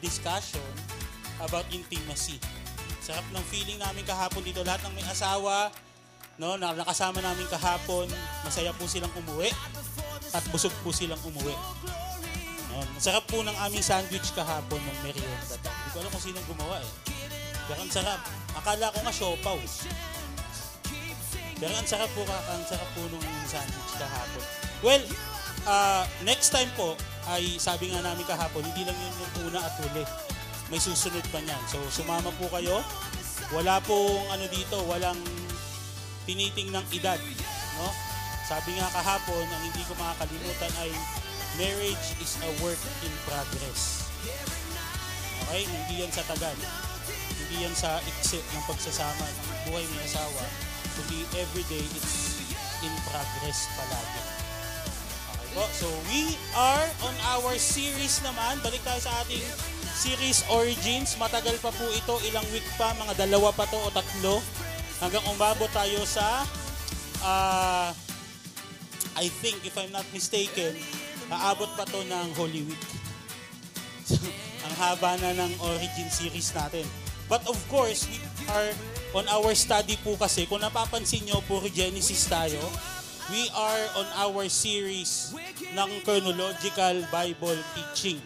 [0.00, 0.64] discussion
[1.40, 2.36] about intimacy.
[3.00, 4.60] Sarap ng feeling namin kahapon dito.
[4.60, 5.72] Lahat ng may asawa,
[6.36, 8.08] no, na nakasama namin kahapon,
[8.44, 9.52] masaya po silang umuwi
[10.32, 11.56] at busog po silang umuwi.
[12.70, 15.56] No, masarap po ng aming sandwich kahapon ng merienda.
[15.58, 16.90] Hindi ko alam kung sinong gumawa eh.
[17.66, 18.20] Pero ang sarap.
[18.54, 19.58] Akala ko nga siopaw.
[21.60, 24.44] Pero ang sarap po, ang sarap po nung sandwich kahapon.
[24.80, 25.02] Well,
[25.66, 26.96] uh, next time po,
[27.28, 30.04] ay sabi nga namin kahapon, hindi lang yun yung una at huli.
[30.70, 31.62] May susunod pa niyan.
[31.66, 32.80] So, sumama po kayo.
[33.50, 35.18] Wala pong ano dito, walang
[36.24, 37.18] tiniting ng edad.
[37.80, 37.90] No?
[38.46, 40.90] Sabi nga kahapon, ang hindi ko makakalimutan ay
[41.58, 44.06] marriage is a work in progress.
[45.46, 45.66] Okay?
[45.66, 46.54] Hindi yan sa tagal.
[47.34, 50.44] Hindi yan sa exit ng pagsasama ng buhay may asawa.
[50.94, 52.38] Kundi everyday, it's
[52.86, 54.39] in progress palagi.
[55.50, 58.62] So, we are on our series naman.
[58.62, 59.42] Balik tayo sa ating
[59.98, 61.18] series Origins.
[61.18, 62.14] Matagal pa po ito.
[62.30, 62.94] Ilang week pa.
[62.94, 64.38] Mga dalawa pa to o tatlo.
[65.02, 66.46] Hanggang umabot tayo sa
[67.26, 67.90] uh,
[69.18, 70.78] I think, if I'm not mistaken,
[71.30, 72.84] aabot pa to ng Holy Week.
[74.66, 76.86] ang haba na ng Origin series natin.
[77.30, 78.18] But of course, we
[78.50, 78.70] are
[79.14, 82.58] on our study po kasi, kung napapansin nyo, puro Genesis tayo,
[83.30, 85.32] we are on our series
[85.70, 88.18] ng chronological Bible teaching.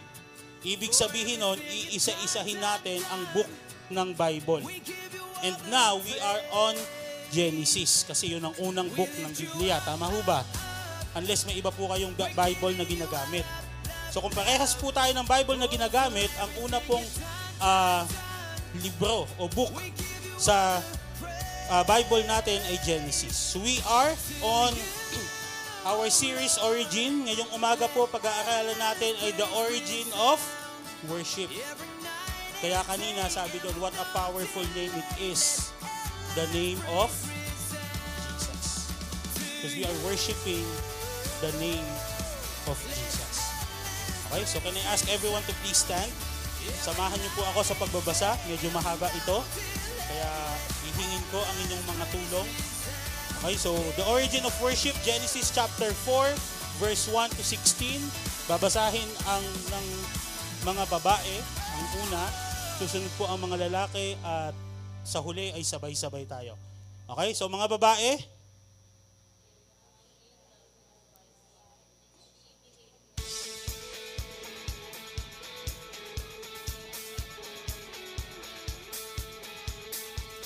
[0.65, 3.49] Ibig sabihin nun, iisa-isahin natin ang book
[3.93, 4.65] ng Bible.
[5.45, 6.75] And now, we are on
[7.29, 9.77] Genesis kasi yun ang unang book ng Biblia.
[9.85, 10.41] Tama ho ba?
[11.21, 13.45] Unless may iba po kayong Bible na ginagamit.
[14.09, 17.05] So kung parehas po tayo ng Bible na ginagamit, ang una pong
[17.61, 18.07] uh,
[18.81, 19.75] libro o book
[20.41, 20.81] sa
[21.71, 23.57] uh, Bible natin ay Genesis.
[23.57, 24.13] We are
[24.45, 24.73] on
[25.85, 27.25] our series Origin.
[27.29, 30.41] Ngayong umaga po, pag-aaralan natin ay the origin of
[31.09, 31.53] worship.
[32.65, 35.69] Kaya kanina sabi doon, what a powerful name it is.
[36.33, 37.13] The name of
[38.33, 38.89] Jesus.
[39.61, 40.65] Because we are worshiping
[41.45, 41.87] the name
[42.67, 43.45] of Jesus.
[44.33, 46.09] Okay, so can I ask everyone to please stand?
[46.81, 48.31] Samahan niyo po ako sa pagbabasa.
[48.49, 49.45] Medyo mahaba ito.
[50.09, 50.33] Kaya
[51.31, 52.49] ko ang inyong mga tulong.
[53.41, 56.33] Okay, so the origin of worship, Genesis chapter 4,
[56.81, 58.01] verse 1 to 16.
[58.49, 59.87] Babasahin ang ng
[60.65, 61.37] mga babae,
[61.77, 62.25] ang una.
[62.81, 64.57] Susunod po ang mga lalaki at
[65.05, 66.57] sa huli ay sabay-sabay tayo.
[67.05, 68.17] Okay, so mga babae,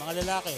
[0.08, 0.56] Mga lalaki.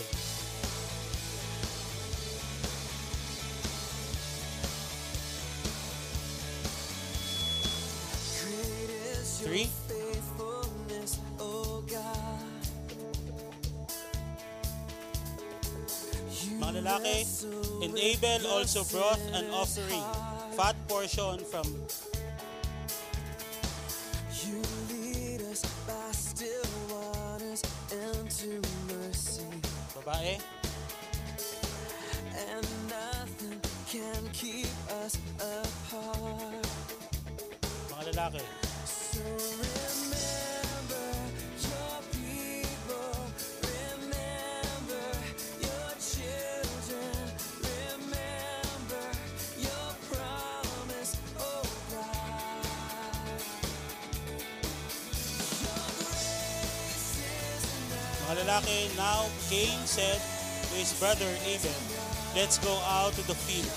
[9.42, 9.66] Three.
[16.62, 17.26] Mga lalaki,
[17.82, 20.06] and Abel also brought an offering,
[20.54, 21.66] fat portion from
[30.10, 30.38] babae.
[32.50, 34.66] And nothing can keep
[35.04, 36.66] us apart.
[37.90, 38.42] Mga lalaki.
[38.86, 39.22] So
[58.40, 61.76] lalaki, now Cain said to his brother Abel,
[62.34, 63.68] Let's go out to the field.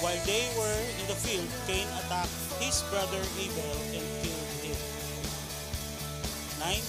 [0.00, 4.78] While they were in the field, Cain attacked his brother Abel and killed him.
[6.60, 6.80] 9.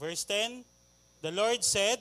[0.00, 0.64] Verse 10,
[1.22, 1.98] the Lord said,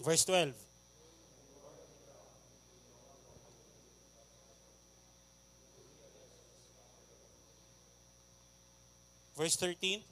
[0.00, 0.54] Verse 12.
[9.36, 10.02] Verse 13.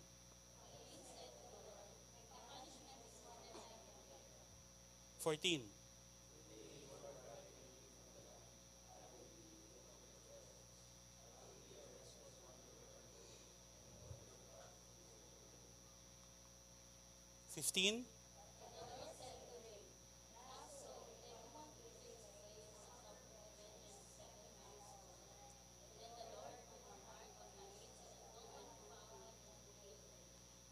[5.18, 5.60] Fourteen.
[17.54, 18.04] Fifteen.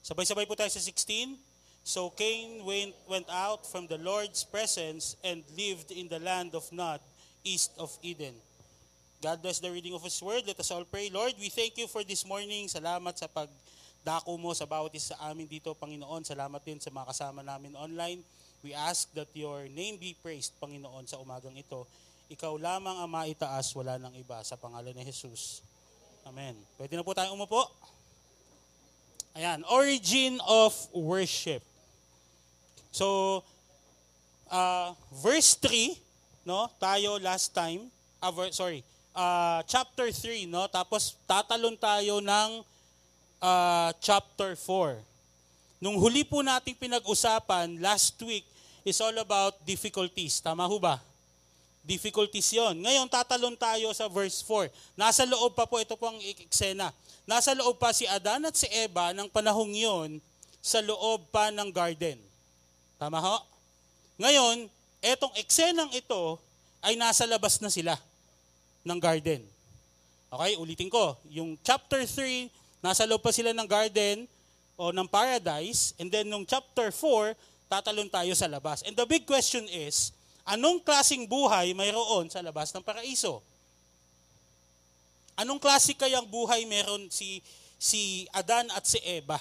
[0.07, 1.35] Sabay-sabay po tayo sa 16.
[1.83, 6.63] So Cain went, went out from the Lord's presence and lived in the land of
[6.71, 7.03] Nod,
[7.43, 8.39] east of Eden.
[9.19, 10.47] God bless the reading of His Word.
[10.47, 11.11] Let us all pray.
[11.11, 12.71] Lord, we thank you for this morning.
[12.71, 16.23] Salamat sa pagdako mo sa bawat isa sa amin dito, Panginoon.
[16.23, 18.23] Salamat din sa mga kasama namin online.
[18.63, 21.83] We ask that your name be praised, Panginoon, sa umagang ito.
[22.31, 24.39] Ikaw lamang ang maitaas, wala nang iba.
[24.47, 25.67] Sa pangalan ni Jesus.
[26.23, 26.55] Amen.
[26.79, 27.67] Pwede na po tayong umupo.
[29.37, 31.61] Ayan, origin of worship.
[32.89, 33.45] So,
[34.49, 35.93] uh, verse 3,
[36.49, 37.93] no, tayo last time,
[38.25, 38.81] uh, ver- sorry,
[39.13, 42.65] uh, chapter 3, no, tapos tatalon tayo ng
[43.45, 45.05] uh, chapter 4.
[45.85, 48.49] Nung huli po nating pinag-usapan last week
[48.89, 50.41] is all about difficulties.
[50.41, 50.97] Tama ho ba?
[51.85, 52.81] Difficulties yon.
[52.81, 54.73] Ngayon, tatalon tayo sa verse 4.
[54.97, 56.89] Nasa loob pa po, ito po ang eksena.
[57.27, 60.23] Nasa loob pa si Adan at si Eva ng panahong yon
[60.63, 62.15] sa loob pa ng garden.
[63.03, 63.43] Tama ho?
[64.23, 64.71] Ngayon,
[65.03, 66.39] etong eksenang ito
[66.87, 67.99] ay nasa labas na sila
[68.87, 69.43] ng garden.
[70.31, 71.19] Okay, ulitin ko.
[71.35, 72.47] Yung chapter 3,
[72.79, 74.31] nasa loob pa sila ng garden
[74.79, 75.99] o ng paradise.
[75.99, 77.35] And then nung chapter 4,
[77.67, 78.87] tatalon tayo sa labas.
[78.87, 80.15] And the big question is,
[80.47, 83.43] anong klasing buhay mayroon sa labas ng paraiso?
[85.37, 87.45] Anong klase kayang buhay meron si
[87.77, 89.37] si Adan at si Eva?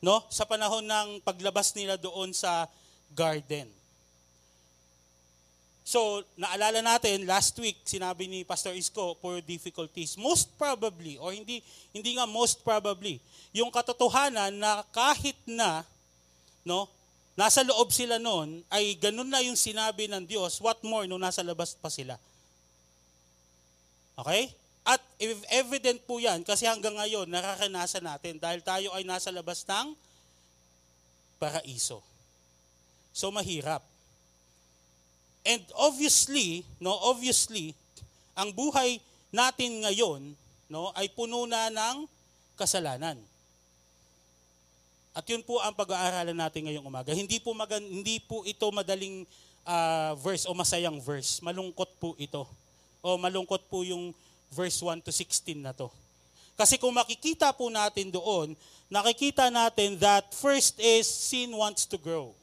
[0.00, 0.24] No?
[0.32, 2.64] Sa panahon ng paglabas nila doon sa
[3.12, 3.68] garden.
[5.84, 10.16] So, naalala natin last week sinabi ni Pastor Isko for difficulties.
[10.16, 11.60] Most probably or hindi
[11.92, 13.20] hindi nga most probably,
[13.52, 15.84] yung katotohanan na kahit na
[16.62, 16.86] no,
[17.34, 21.44] nasa loob sila noon ay ganun na yung sinabi ng Diyos, what more nung nasa
[21.44, 22.16] labas pa sila.
[24.20, 24.52] Okay?
[24.84, 25.00] At
[25.52, 29.92] evident po yan kasi hanggang ngayon nararanasan natin dahil tayo ay nasa labas ng
[31.40, 32.04] paraiso.
[33.12, 33.84] So mahirap.
[35.44, 37.72] And obviously, no, obviously,
[38.36, 39.00] ang buhay
[39.32, 40.36] natin ngayon,
[40.68, 42.04] no, ay puno na ng
[42.60, 43.16] kasalanan.
[45.16, 47.16] At yun po ang pag-aaralan natin ngayong umaga.
[47.16, 49.24] Hindi po magan, hindi po ito madaling
[49.64, 51.40] uh, verse o masayang verse.
[51.40, 52.44] Malungkot po ito
[53.00, 54.12] o malungkot po yung
[54.52, 55.88] verse 1 to 16 na to.
[56.56, 58.52] Kasi kung makikita po natin doon,
[58.92, 62.36] nakikita natin that first is sin wants to grow.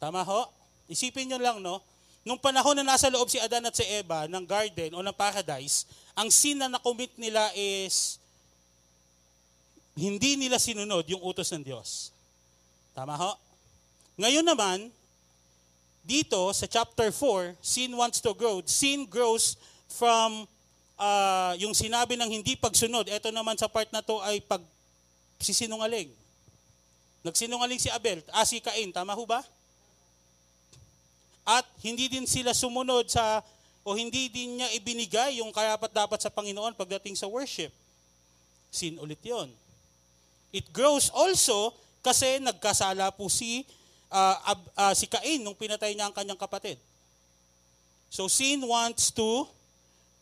[0.00, 0.48] Tama ho?
[0.88, 1.84] Isipin nyo lang, no?
[2.24, 5.84] Nung panahon na nasa loob si Adan at si Eva ng garden o ng paradise,
[6.16, 8.20] ang sin na nakomit nila is
[9.96, 12.12] hindi nila sinunod yung utos ng Diyos.
[12.96, 13.36] Tama ho?
[14.20, 14.92] Ngayon naman,
[16.00, 18.64] dito sa chapter 4, sin wants to grow.
[18.64, 19.56] Sin grows
[19.92, 20.48] from
[21.00, 23.08] uh, yung sinabi ng hindi pagsunod.
[23.08, 24.60] Ito naman sa part na to ay pag
[25.40, 26.12] sisinungaling.
[27.20, 29.44] Nagsinungaling si Abel, ah si Cain, tama ho ba?
[31.44, 33.44] At hindi din sila sumunod sa
[33.84, 37.72] o hindi din niya ibinigay yung karapat dapat sa Panginoon pagdating sa worship.
[38.72, 39.48] Sin ulit yon.
[40.52, 43.64] It grows also kasi nagkasala po si
[44.10, 44.36] uh,
[44.76, 46.76] uh, si Cain nung pinatay niya ang kanyang kapatid.
[48.10, 49.46] So sin wants to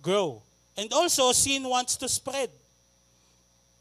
[0.05, 0.45] grow.
[0.77, 2.53] And also sin wants to spread.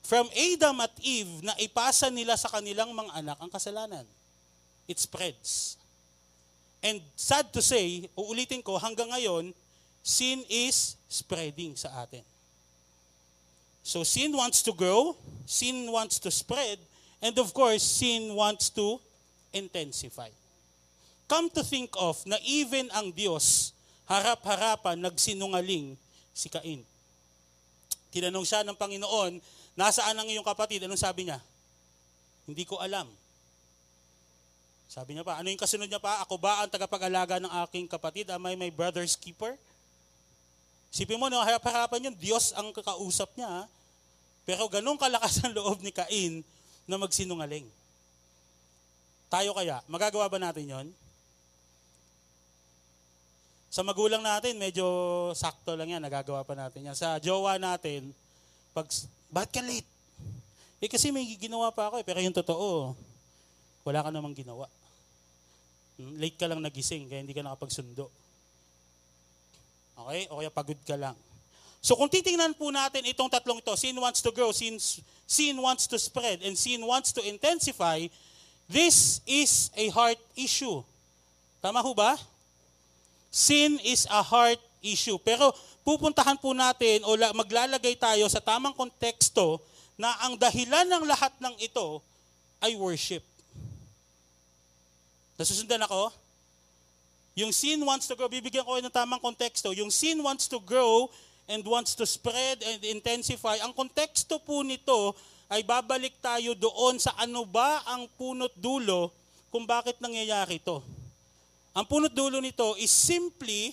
[0.07, 4.07] From Adam at Eve na ipasa nila sa kanilang mga anak ang kasalanan.
[4.87, 5.75] It spreads.
[6.79, 9.51] And sad to say, uulitin ko, hanggang ngayon,
[9.99, 12.23] sin is spreading sa atin.
[13.83, 16.79] So sin wants to grow, sin wants to spread,
[17.19, 18.99] and of course, sin wants to
[19.57, 20.29] intensify.
[21.27, 23.75] Come to think of na even ang Diyos,
[24.07, 25.99] harap-harapan, nagsinungaling
[26.31, 26.85] si Cain.
[28.13, 29.43] Tinanong siya ng Panginoon,
[29.75, 30.87] nasaan ang iyong kapatid?
[30.87, 31.43] Anong sabi niya?
[32.47, 33.11] Hindi ko alam.
[34.87, 36.23] Sabi niya pa, ano yung kasunod niya pa?
[36.23, 38.31] Ako ba ang tagapag-alaga ng aking kapatid?
[38.31, 39.59] Am I my brother's keeper?
[40.87, 43.67] Sipin mo, no, harap-harapan yun, Diyos ang kakausap niya.
[44.47, 46.39] Pero ganun kalakas ang loob ni Cain
[46.87, 47.67] na magsinungaling.
[49.27, 50.87] Tayo kaya, magagawa ba natin yon?
[53.67, 54.87] Sa magulang natin, medyo
[55.35, 56.95] sakto lang yan, nagagawa pa natin yan.
[56.95, 58.15] Sa jowa natin,
[58.71, 58.87] pag,
[59.27, 59.85] ba't ka late?
[60.79, 62.95] Eh kasi may ginawa pa ako eh, pero yung totoo,
[63.83, 64.71] wala ka namang ginawa.
[65.99, 68.07] Hmm, late ka lang nagising, kaya hindi ka nakapagsundo.
[69.97, 70.29] Okay?
[70.31, 71.17] O kaya pagod ka lang.
[71.83, 74.79] So kung titingnan po natin itong tatlong ito, sin wants to grow, sin,
[75.27, 77.99] sin wants to spread, and sin wants to intensify,
[78.69, 80.83] this is a heart issue.
[81.63, 82.19] Tama ho ba?
[83.31, 85.17] Sin is a heart issue.
[85.19, 85.51] Pero
[85.83, 89.59] pupuntahan po natin o maglalagay tayo sa tamang konteksto
[89.97, 91.99] na ang dahilan ng lahat ng ito
[92.61, 93.25] ay worship.
[95.37, 96.09] Nasusundan ako?
[97.37, 99.69] Yung sin wants to grow, bibigyan ko ng tamang konteksto.
[99.77, 101.05] Yung sin wants to grow
[101.45, 103.61] and wants to spread and intensify.
[103.61, 105.13] Ang konteksto po nito
[105.47, 109.11] ay babalik tayo doon sa ano ba ang punot dulo
[109.47, 110.83] kung bakit nangyayari ito.
[111.71, 113.71] Ang punot dulo nito is simply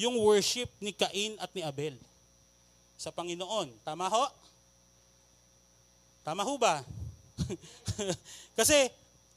[0.00, 1.92] yung worship ni Cain at ni Abel
[2.96, 3.68] sa Panginoon.
[3.84, 4.24] Tama ho?
[6.24, 6.80] Tama ho ba?
[8.58, 8.88] Kasi,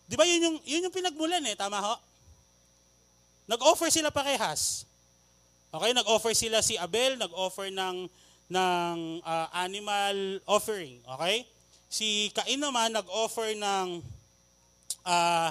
[0.08, 1.96] di ba yun yung, yun yung pinagmulan eh, tama ho?
[3.48, 4.88] Nag-offer sila parehas.
[5.74, 8.08] Okay, nag-offer sila si Abel, nag-offer ng
[8.52, 11.48] ng uh, animal offering, okay?
[11.88, 14.02] Si Cain naman nag-offer ng
[15.06, 15.50] uh,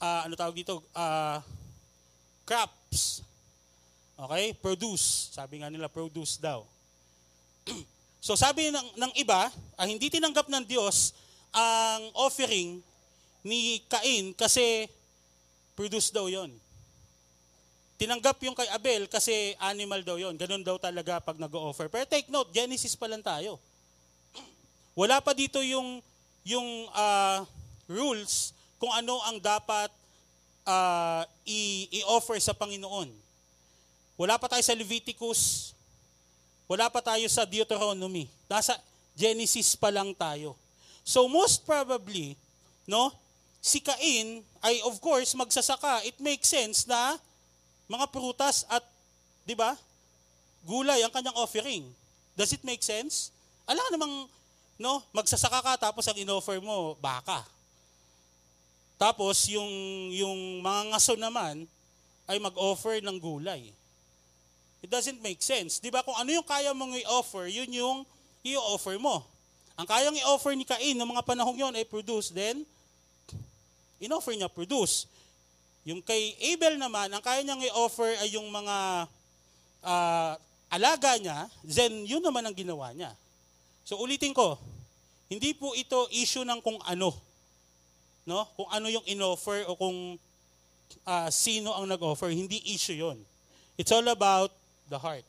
[0.00, 0.80] uh, ano tawag dito?
[0.96, 1.38] Uh,
[2.48, 3.22] crops.
[4.16, 4.56] Okay?
[4.58, 5.30] Produce.
[5.30, 6.64] Sabi nga nila produce daw.
[8.26, 11.12] so sabi ng, ng iba, ah, hindi tinanggap ng Diyos
[11.52, 12.80] ang offering
[13.44, 14.88] ni Cain kasi
[15.76, 16.52] produce daw yon.
[18.00, 20.32] Tinanggap yung kay Abel kasi animal daw yon.
[20.40, 21.92] Ganun daw talaga pag nag-offer.
[21.92, 23.60] Pero take note, Genesis pa lang tayo.
[25.00, 26.00] Wala pa dito yung
[26.40, 27.44] yung uh,
[27.84, 29.92] rules kung ano ang dapat
[30.64, 33.12] uh, i- offer sa Panginoon.
[34.16, 35.76] Wala pa tayo sa Leviticus.
[36.64, 38.32] Wala pa tayo sa Deuteronomy.
[38.48, 38.80] Nasa
[39.12, 40.56] Genesis pa lang tayo.
[41.04, 42.32] So most probably,
[42.88, 43.12] no,
[43.60, 46.08] si Cain ay of course magsasaka.
[46.08, 47.20] It makes sense na
[47.90, 48.86] mga prutas at,
[49.42, 49.74] di ba,
[50.62, 51.82] gulay ang kanyang offering.
[52.38, 53.34] Does it make sense?
[53.66, 54.14] Alam namang,
[54.78, 57.42] no, magsasaka ka tapos ang inoffer mo, baka.
[58.94, 59.70] Tapos yung,
[60.14, 61.66] yung mga ngaso naman
[62.30, 63.74] ay mag-offer ng gulay.
[64.80, 65.82] It doesn't make sense.
[65.82, 67.98] Di ba kung ano yung kaya mong i-offer, yun yung
[68.46, 69.26] i-offer mo.
[69.74, 72.62] Ang kayang i-offer ni Cain ng mga panahong yon ay produce, then
[74.00, 75.08] in-offer niya produce.
[75.88, 79.08] Yung kay Abel naman, ang kaya niyang i-offer ay yung mga
[79.80, 80.32] uh,
[80.68, 83.10] alaga niya, then yun naman ang ginawa niya.
[83.88, 84.60] So ulitin ko,
[85.32, 87.16] hindi po ito issue ng kung ano.
[88.28, 88.44] No?
[88.54, 90.20] Kung ano yung in-offer o kung
[91.06, 93.18] uh, sino ang nag-offer, hindi issue yon.
[93.80, 94.52] It's all about
[94.92, 95.24] the heart.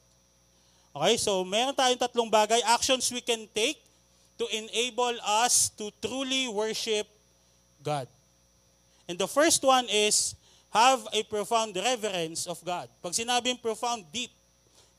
[0.91, 3.79] Okay, so meron tayong tatlong bagay, actions we can take
[4.36, 7.08] to enable us to truly worship
[7.79, 8.12] God.
[9.08, 10.36] And the first one is
[10.71, 12.87] have a profound reverence of God.
[13.03, 14.31] Pag sinabing profound, deep,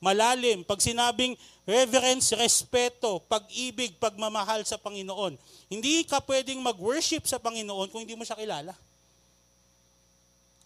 [0.03, 0.61] malalim.
[0.69, 1.33] Pag sinabing
[1.65, 5.41] reverence, respeto, pag-ibig, pagmamahal sa Panginoon.
[5.73, 8.77] Hindi ka pwedeng mag-worship sa Panginoon kung hindi mo siya kilala.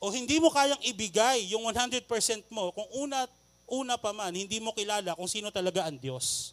[0.03, 2.05] O hindi mo kayang ibigay yung 100%
[2.53, 3.25] mo kung una,
[3.71, 6.53] una pa man, hindi mo kilala kung sino talaga ang Diyos.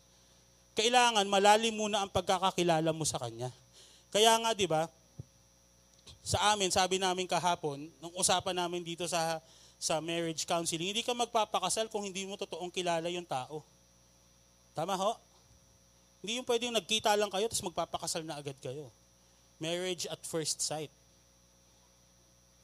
[0.77, 3.49] Kailangan malalim muna ang pagkakakilala mo sa Kanya.
[4.13, 4.85] Kaya nga, di ba,
[6.23, 9.43] sa amin, sabi namin kahapon, nung usapan namin dito sa
[9.75, 13.59] sa marriage counseling, hindi ka magpapakasal kung hindi mo totoong kilala yung tao.
[14.71, 15.19] Tama ho?
[16.23, 18.87] Hindi yung pwedeng nagkita lang kayo tapos magpapakasal na agad kayo.
[19.59, 20.87] Marriage at first sight.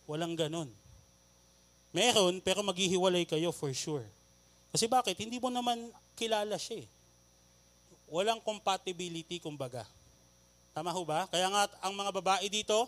[0.07, 0.71] Walang ganun.
[1.91, 4.07] Meron, pero maghihiwalay kayo for sure.
[4.71, 5.19] Kasi bakit?
[5.19, 6.87] Hindi mo naman kilala siya eh.
[8.07, 9.83] Walang compatibility, kumbaga.
[10.71, 11.27] Tama ho ba?
[11.27, 12.87] Kaya nga ang mga babae dito,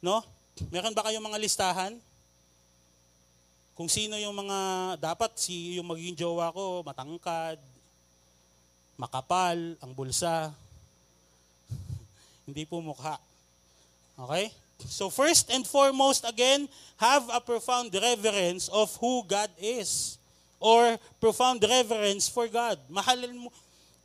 [0.00, 0.24] No?
[0.72, 1.92] Meron ba kayong mga listahan?
[3.76, 4.58] Kung sino yung mga,
[5.00, 7.56] dapat si yung magiging jowa ko, matangkad,
[9.00, 10.52] makapal, ang bulsa,
[12.48, 13.16] hindi po mukha.
[14.20, 14.52] Okay?
[14.84, 16.68] So first and foremost, again,
[17.00, 20.20] have a profound reverence of who God is.
[20.60, 22.76] Or profound reverence for God.
[22.92, 23.48] Mahalin mo,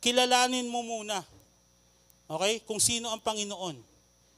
[0.00, 1.20] kilalanin mo muna.
[2.28, 2.64] Okay?
[2.64, 3.95] Kung sino ang Panginoon.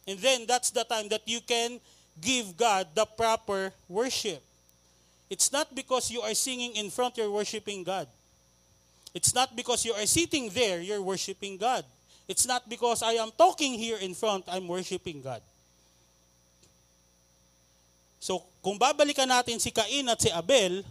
[0.08, 1.76] And then that's the time that you can
[2.16, 4.40] give God the proper worship.
[5.28, 8.08] It's not because you are singing in front, you're worshiping God.
[9.12, 11.84] It's not because you are sitting there, you're worshiping God.
[12.26, 15.42] It's not because I am talking here in front, I'm worshiping God.
[18.18, 20.84] So, kung babalikan natin si Cain at si Abel,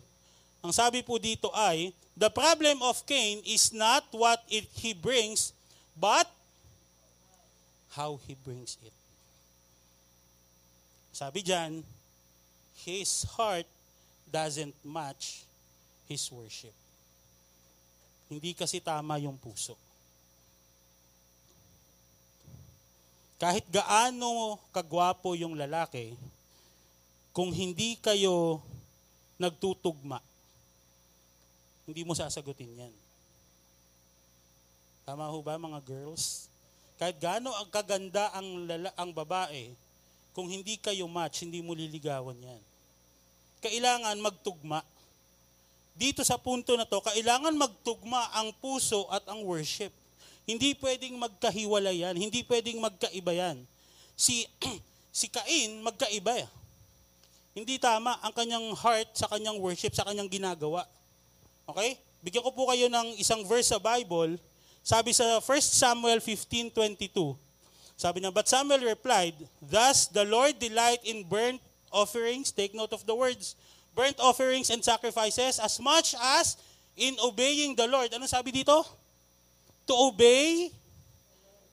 [0.61, 5.53] ang sabi po dito ay, the problem of Cain is not what it, he brings,
[5.97, 6.29] but
[7.93, 8.96] how he brings it.
[11.17, 11.81] Sabi diyan,
[12.85, 13.65] his heart
[14.29, 15.49] doesn't match
[16.05, 16.77] his worship.
[18.29, 19.73] Hindi kasi tama yung puso.
[23.41, 26.13] Kahit gaano kagwapo yung lalaki,
[27.33, 28.61] kung hindi kayo
[29.41, 30.21] nagtutugma,
[31.89, 32.93] hindi mo sasagutin yan.
[35.01, 36.45] Tama ho ba mga girls?
[36.97, 39.69] kahit gaano ang kaganda ang, lala, ang babae,
[40.37, 42.61] kung hindi kayo match, hindi mo liligawan yan.
[43.57, 44.85] Kailangan magtugma.
[45.97, 49.89] Dito sa punto na to, kailangan magtugma ang puso at ang worship.
[50.45, 52.13] Hindi pwedeng magkahiwalay yan.
[52.21, 53.65] Hindi pwedeng magkaiba yan.
[54.13, 54.45] Si,
[55.09, 56.45] si Cain, magkaiba.
[56.45, 56.47] eh.
[57.57, 60.85] Hindi tama ang kanyang heart sa kanyang worship, sa kanyang ginagawa.
[61.65, 61.97] Okay?
[62.21, 64.37] Bigyan ko po kayo ng isang verse sa Bible.
[64.85, 67.33] Sabi sa 1 Samuel 15.22,
[67.97, 71.57] sabi niya, But Samuel replied, Thus the Lord delight in burnt
[71.89, 73.57] offerings, take note of the words,
[73.97, 76.61] burnt offerings and sacrifices as much as
[76.93, 78.13] in obeying the Lord.
[78.13, 78.85] Ano sabi dito?
[79.89, 80.69] To obey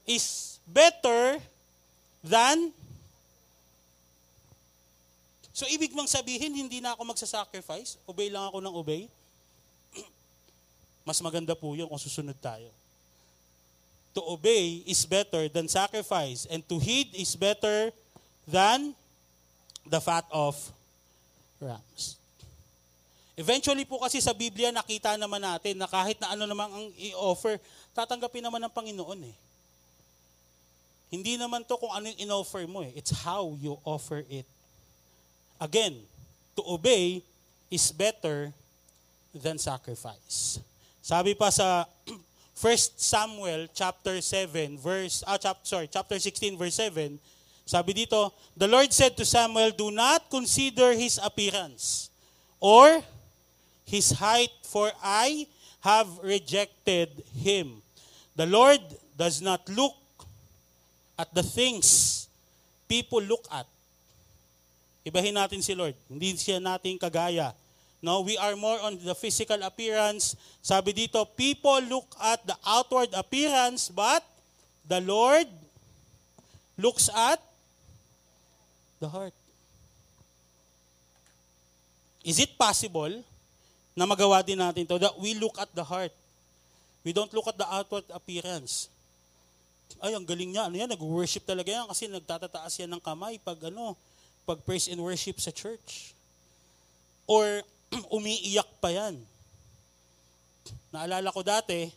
[0.09, 1.37] is better
[2.25, 2.73] than
[5.55, 9.07] So ibig mang sabihin, hindi na ako magsasacrifice, obey lang ako ng obey.
[11.07, 12.75] Mas maganda po yun kung susunod tayo.
[14.15, 17.91] To obey is better than sacrifice, and to heed is better
[18.47, 18.95] than
[19.83, 20.55] the fat of
[21.59, 22.17] rams.
[23.35, 27.59] Eventually po kasi sa Biblia, nakita naman natin na kahit na ano namang ang i-offer,
[27.91, 29.37] tatanggapin naman ng Panginoon eh.
[31.11, 32.95] Hindi naman to kung ano yung in-offer mo eh.
[32.95, 34.47] It's how you offer it.
[35.59, 35.99] Again,
[36.55, 37.23] to obey
[37.71, 38.55] is better
[39.35, 40.63] than sacrifice.
[41.03, 41.91] Sabi pa sa
[42.55, 47.19] 1 Samuel chapter 7 verse ah chapter sorry, chapter 16 verse 7,
[47.67, 52.13] sabi dito, the Lord said to Samuel, "Do not consider his appearance
[52.61, 53.03] or
[53.89, 55.49] his height, for I
[55.81, 57.81] have rejected him."
[58.37, 58.81] The Lord
[59.17, 59.97] does not look
[61.17, 62.29] at the things
[62.85, 63.67] people look at.
[65.05, 65.95] Ibahin natin si Lord.
[66.09, 67.57] Hindi siya nating kagaya.
[68.05, 70.37] No, we are more on the physical appearance.
[70.61, 74.21] Sabi dito, people look at the outward appearance, but
[74.85, 75.49] the Lord
[76.77, 77.41] looks at
[79.01, 79.33] the heart.
[82.21, 83.25] Is it possible
[83.97, 86.13] na magawa din natin to that we look at the heart?
[87.09, 88.93] We don't look at the outward appearance.
[89.97, 90.69] Ay, ang galing niya.
[90.69, 90.93] Ano yan?
[90.93, 93.97] Nag-worship talaga yan kasi nagtatataas yan ng kamay pag ano,
[94.45, 96.13] pag praise and worship sa church.
[97.25, 97.65] Or
[98.17, 99.19] umiiyak pa yan.
[100.95, 101.91] Naalala ko dati,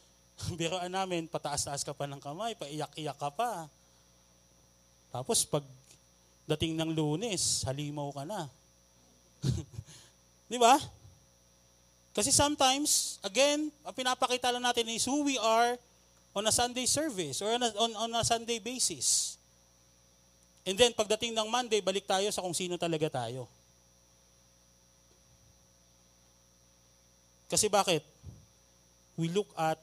[0.58, 3.66] biroan namin, pataas-taas ka pa ng kamay, paiyak-iyak ka pa.
[5.12, 5.64] Tapos pag
[6.48, 8.48] dating ng lunes, halimaw ka na.
[10.52, 10.76] Di ba?
[12.12, 15.80] Kasi sometimes, again, pinapakita lang natin is who we are
[16.36, 19.40] on a Sunday service or on a, on, on a Sunday basis.
[20.62, 23.48] And then, pagdating ng Monday, balik tayo sa kung sino talaga tayo.
[27.52, 28.00] Kasi bakit?
[29.20, 29.76] We look at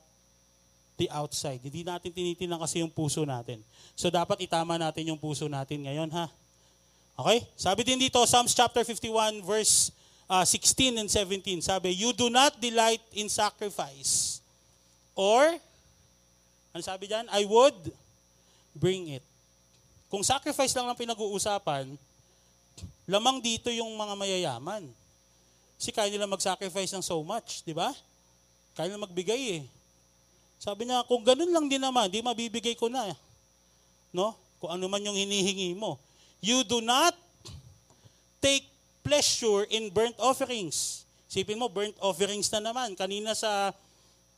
[0.97, 1.61] the outside.
[1.61, 3.61] Hindi natin tinitingnan kasi yung puso natin.
[3.93, 6.25] So, dapat itama natin yung puso natin ngayon, ha?
[7.13, 7.45] Okay?
[7.53, 9.93] Sabi din dito, Psalms chapter 51, verse
[10.25, 11.61] uh, 16 and 17.
[11.61, 14.41] Sabi, You do not delight in sacrifice.
[15.13, 15.55] Or,
[16.71, 17.27] ano sabi dyan?
[17.29, 17.91] I would
[18.73, 19.25] bring it.
[20.07, 21.91] Kung sacrifice lang ang pinag-uusapan,
[23.05, 24.87] lamang dito yung mga mayayaman.
[25.79, 27.95] Kasi kaya nila mag-sacrifice ng so much, di ba?
[28.75, 29.61] Kaya nila magbigay eh.
[30.59, 33.15] Sabi niya, kung ganun lang din naman, di mabibigay ko na.
[34.11, 34.35] No?
[34.59, 35.95] Kung ano man yung hinihingi mo.
[36.43, 37.15] You do not
[38.43, 38.67] take
[39.07, 41.07] pleasure in burnt offerings.
[41.31, 42.91] Sipin mo, burnt offerings na naman.
[42.99, 43.71] Kanina sa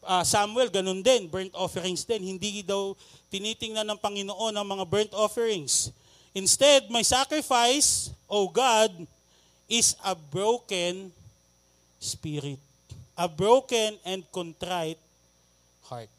[0.06, 2.38] uh, Samuel, ganun din, burnt offerings din.
[2.38, 2.94] Hindi daw
[3.34, 5.90] tinitingnan ng Panginoon ang mga burnt offerings.
[6.38, 8.94] Instead, my sacrifice, O God,
[9.66, 11.10] is a broken
[12.02, 12.58] spirit.
[13.14, 14.98] A broken and contrite
[15.86, 16.10] heart.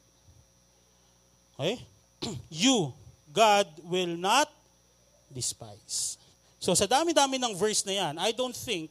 [1.59, 1.83] Okay?
[2.49, 2.95] you,
[3.35, 4.47] God, will not
[5.35, 6.17] despise.
[6.63, 8.87] So sa dami-dami ng verse na yan, I don't think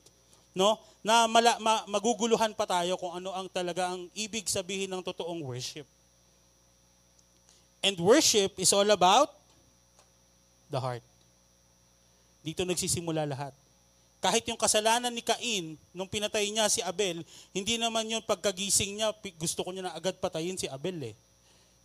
[0.51, 4.99] no, na mala, ma, maguguluhan pa tayo kung ano ang talaga ang ibig sabihin ng
[4.99, 5.88] totoong worship.
[7.82, 9.32] And worship is all about
[10.69, 11.01] the heart.
[12.45, 13.54] Dito nagsisimula lahat.
[14.21, 17.25] Kahit yung kasalanan ni Cain, nung pinatay niya si Abel,
[17.57, 19.10] hindi naman yun pagkagising niya,
[19.41, 21.15] gusto ko niya na agad patayin si Abel eh.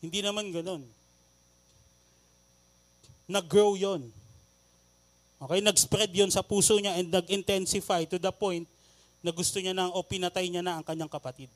[0.05, 0.85] Hindi naman ganun.
[3.25, 4.13] Nag-grow yon.
[5.41, 8.69] Okay, nag-spread yon sa puso niya and nag-intensify to the point
[9.25, 11.49] na gusto niya nang o pinatay niya na ang kanyang kapatid.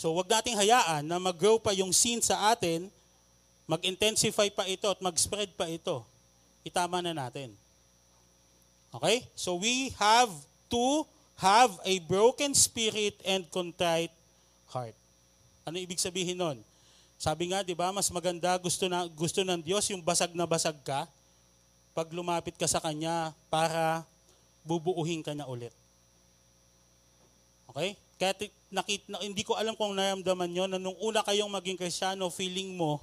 [0.00, 2.88] So wag nating hayaan na mag-grow pa yung sin sa atin,
[3.68, 6.00] mag-intensify pa ito at mag-spread pa ito.
[6.68, 7.56] Itama na natin.
[8.92, 9.24] Okay?
[9.32, 10.30] So we have
[10.68, 11.08] to
[11.40, 14.12] have a broken spirit and contrite
[14.68, 14.96] heart.
[15.64, 16.58] Ano ibig sabihin nun?
[17.18, 20.78] Sabi nga, di ba, mas maganda gusto, na, gusto ng Diyos yung basag na basag
[20.86, 21.08] ka
[21.90, 24.06] pag lumapit ka sa Kanya para
[24.62, 25.74] bubuuhin ka niya ulit.
[27.74, 27.98] Okay?
[28.18, 31.78] Kaya ti- nakit, na, hindi ko alam kung naramdaman nyo na nung una kayong maging
[31.78, 33.02] kristyano, feeling mo,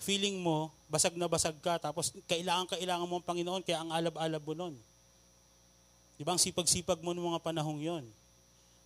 [0.00, 4.42] feeling mo, basag na basag ka, tapos kailangan, kailangan mo ang Panginoon, kaya ang alab-alab
[4.42, 4.74] mo nun.
[6.14, 8.04] Di ba, ang sipag-sipag mo ng mga panahong yon.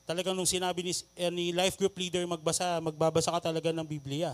[0.08, 4.32] Talagang nung sinabi ni, eh, ni life group leader magbasa, magbabasa ka talaga ng Biblia.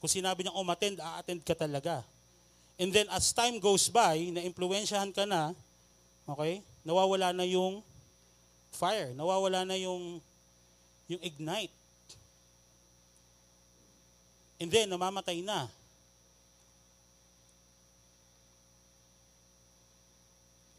[0.00, 2.00] Kung sinabi niya, umattend, a-attend ka talaga.
[2.80, 5.52] And then as time goes by, na-impluensyahan ka na,
[6.24, 7.84] okay, nawawala na yung
[8.72, 10.20] fire, nawawala na yung,
[11.08, 11.72] yung ignite.
[14.56, 15.68] And then, namamatay na.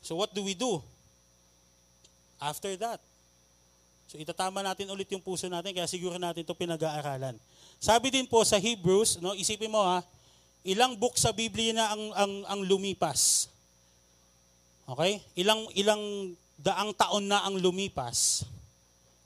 [0.08, 0.80] So what do we do?
[2.40, 3.04] After that.
[4.08, 7.36] So itatama natin ulit yung puso natin, kaya siguro natin ito pinag-aaralan.
[7.76, 10.00] Sabi din po sa Hebrews, no, isipin mo ha,
[10.64, 13.52] ilang book sa Biblia na ang, ang, ang lumipas.
[14.88, 15.20] Okay?
[15.36, 18.48] Ilang, ilang daang taon na ang lumipas.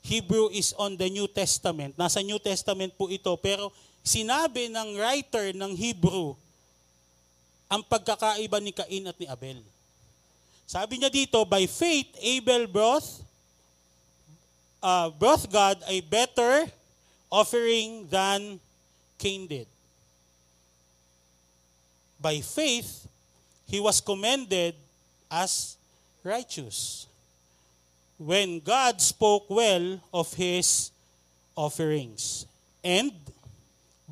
[0.02, 1.94] Hebrew is on the New Testament.
[1.94, 3.30] Nasa New Testament po ito.
[3.38, 3.70] Pero
[4.02, 6.34] sinabi ng writer ng Hebrew
[7.72, 9.62] ang pagkakaiba ni Cain at ni Abel.
[10.68, 13.06] Sabi niya dito, by faith, Abel brought,
[14.82, 16.68] uh, brought God a better
[17.32, 18.60] offering than
[19.16, 19.68] Cain did.
[22.20, 23.08] By faith,
[23.66, 24.76] he was commended
[25.32, 25.80] as
[26.22, 27.08] righteous
[28.20, 30.92] when God spoke well of his
[31.56, 32.46] offerings.
[32.84, 33.21] And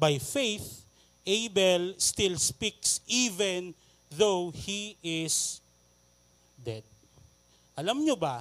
[0.00, 0.80] by faith,
[1.28, 3.76] Abel still speaks even
[4.08, 5.60] though he is
[6.56, 6.80] dead.
[7.76, 8.40] Alam nyo ba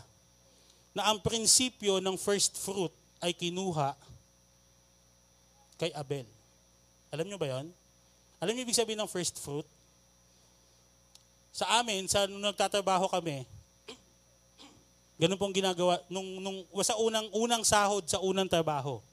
[0.96, 3.92] na ang prinsipyo ng first fruit ay kinuha
[5.76, 6.24] kay Abel?
[7.12, 7.68] Alam nyo ba yon?
[8.40, 9.68] Alam nyo ibig sabihin ng first fruit?
[11.52, 13.44] Sa amin, sa nung nagtatrabaho kami,
[15.20, 19.04] ganun pong ginagawa nung, nung sa unang unang sahod sa unang trabaho.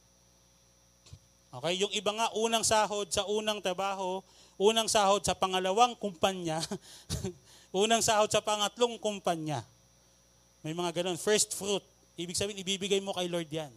[1.54, 4.20] Okay, yung iba nga unang sahod sa unang trabaho,
[4.58, 6.58] unang sahod sa pangalawang kumpanya,
[7.72, 9.62] unang sahod sa pangatlong kumpanya.
[10.66, 11.84] May mga ganun, first fruit.
[12.18, 13.70] Ibig sabihin, ibibigay mo kay Lord yan.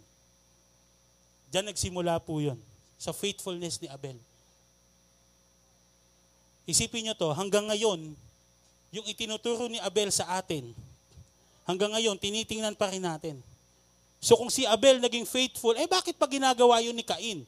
[1.54, 2.58] Diyan nagsimula po yun,
[2.98, 4.18] sa faithfulness ni Abel.
[6.66, 8.14] Isipin nyo to, hanggang ngayon,
[8.90, 10.74] yung itinuturo ni Abel sa atin,
[11.70, 13.38] hanggang ngayon, tinitingnan pa rin natin.
[14.20, 17.48] So kung si Abel naging faithful, eh bakit pa ginagawa yun ni Cain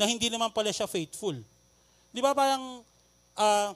[0.00, 1.36] na hindi naman pala siya faithful?
[2.08, 2.80] Di ba parang
[3.36, 3.68] uh,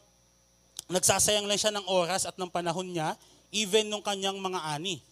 [0.88, 3.12] nagsasayang lang siya ng oras at ng panahon niya,
[3.52, 5.04] even nung kanyang mga ani.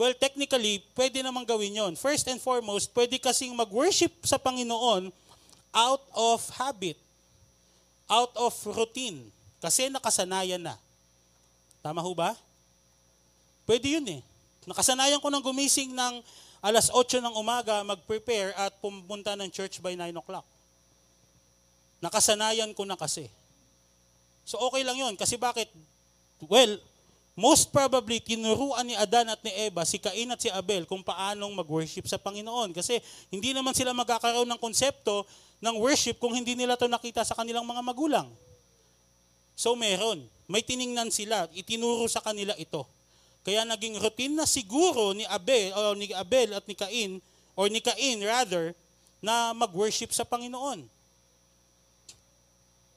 [0.00, 1.92] Well, technically, pwede naman gawin yon.
[1.94, 5.12] First and foremost, pwede kasing mag-worship sa Panginoon
[5.70, 6.98] out of habit,
[8.08, 9.28] out of routine,
[9.62, 10.74] kasi nakasanayan na.
[11.84, 12.34] Tama ho ba?
[13.68, 14.20] Pwede yun eh.
[14.64, 16.14] Nakasanayan ko ng gumising ng
[16.64, 20.48] alas 8 ng umaga, mag-prepare at pumunta ng church by 9 o'clock.
[22.00, 23.28] Nakasanayan ko na kasi.
[24.48, 25.12] So okay lang yun.
[25.12, 25.68] Kasi bakit?
[26.48, 26.80] Well,
[27.36, 31.52] most probably, tinuruan ni Adan at ni Eva, si Cain at si Abel, kung paanong
[31.52, 32.72] mag-worship sa Panginoon.
[32.72, 32.96] Kasi
[33.28, 35.28] hindi naman sila magkakaroon ng konsepto
[35.60, 38.28] ng worship kung hindi nila to nakita sa kanilang mga magulang.
[39.52, 40.24] So meron.
[40.48, 41.44] May tiningnan sila.
[41.52, 42.88] Itinuro sa kanila ito.
[43.44, 47.20] Kaya naging routine na siguro ni Abel, o ni Abel at ni Cain,
[47.52, 48.72] or ni Cain rather,
[49.20, 50.88] na mag-worship sa Panginoon.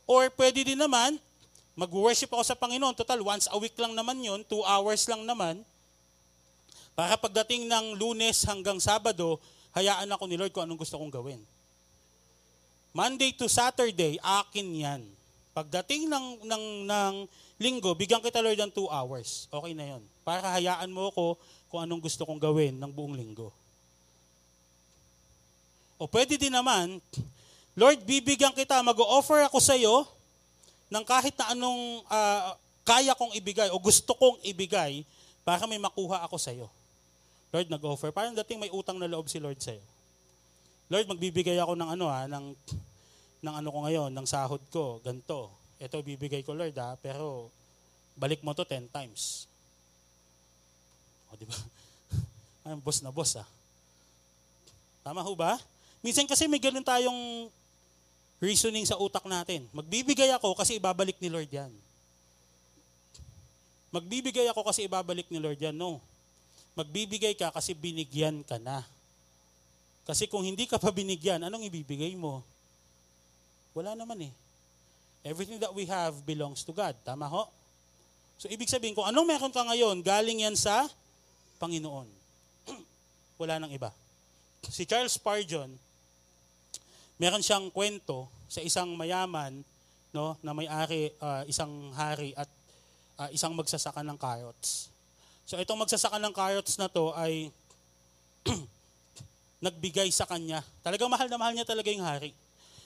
[0.08, 1.20] Or pwede din naman,
[1.76, 2.96] mag-worship ako sa Panginoon.
[2.96, 5.68] Total, once a week lang naman yon, two hours lang naman.
[6.96, 9.38] Para pagdating ng lunes hanggang Sabado,
[9.76, 11.44] hayaan ako ni Lord kung anong gusto kong gawin.
[12.96, 15.02] Monday to Saturday, akin yan.
[15.52, 17.14] Pagdating ng, ng, ng
[17.58, 19.50] linggo, bigyan kita Lord ng two hours.
[19.50, 20.04] Okay na yon.
[20.22, 23.52] Para hayaan mo ko kung anong gusto kong gawin ng buong linggo.
[25.98, 27.02] O pwede din naman,
[27.74, 30.06] Lord, bibigyan kita, mag-offer ako sa iyo
[30.94, 32.54] ng kahit na anong uh,
[32.88, 35.04] kaya kong ibigay o gusto kong ibigay
[35.42, 36.70] para may makuha ako sa iyo.
[37.50, 38.14] Lord, nag-offer.
[38.14, 39.84] Parang dating may utang na loob si Lord sa iyo.
[40.88, 42.46] Lord, magbibigay ako ng ano ha, ng,
[43.44, 45.52] ng ano ko ngayon, ng sahod ko, ganto.
[45.78, 47.54] Ito bibigay ko Lord ha, pero
[48.18, 49.46] balik mo to 10 times.
[51.30, 51.58] O, di ba?
[52.66, 53.48] Ay, boss na boss ah.
[55.06, 55.56] Tama ho ba?
[56.02, 57.48] Minsan kasi may ganun tayong
[58.42, 59.66] reasoning sa utak natin.
[59.74, 61.72] Magbibigay ako kasi ibabalik ni Lord yan.
[63.94, 65.74] Magbibigay ako kasi ibabalik ni Lord yan.
[65.74, 66.02] No.
[66.78, 68.86] Magbibigay ka kasi binigyan ka na.
[70.06, 72.46] Kasi kung hindi ka pa binigyan, anong ibibigay mo?
[73.76, 74.34] Wala naman eh.
[75.28, 76.96] Everything that we have belongs to God.
[77.04, 77.52] Tama ho?
[78.38, 80.86] So ibig sabihin, kung anong meron ka ngayon, galing yan sa
[81.58, 82.08] Panginoon.
[83.42, 83.90] Wala nang iba.
[84.68, 85.74] Si Charles Spurgeon,
[87.18, 89.66] meron siyang kwento sa isang mayaman
[90.14, 92.50] no, na may-ari, uh, isang hari at
[93.18, 94.94] uh, isang magsasaka ng carrots.
[95.50, 97.50] So itong magsasaka ng carrots na to ay
[99.66, 100.62] nagbigay sa kanya.
[100.86, 102.32] Talagang mahal na mahal niya talaga yung hari.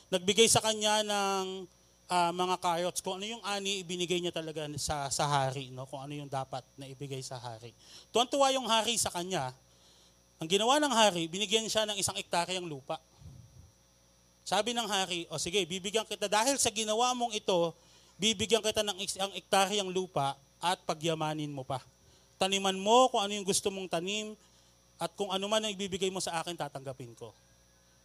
[0.08, 1.68] Nagbigay sa kanya ng
[2.12, 3.00] uh, mga carrots.
[3.00, 5.71] Kung ano yung ani, ibinigay niya talaga sa, sa hari.
[5.71, 5.88] No?
[5.88, 7.71] Kung ano yung dapat na ibigay sa hari.
[8.12, 9.56] Tuwan-tuwa yung hari sa kanya.
[10.43, 13.00] Ang ginawa ng hari, binigyan siya ng isang ektaryang lupa.
[14.41, 17.71] Sabi ng hari, o sige, bibigyan kita, dahil sa ginawa mong ito,
[18.17, 21.78] bibigyan kita ng isang ektaryang lupa at pagyamanin mo pa.
[22.41, 24.34] Taniman mo kung ano yung gusto mong tanim,
[24.97, 27.30] at kung ano man ang ibibigay mo sa akin, tatanggapin ko.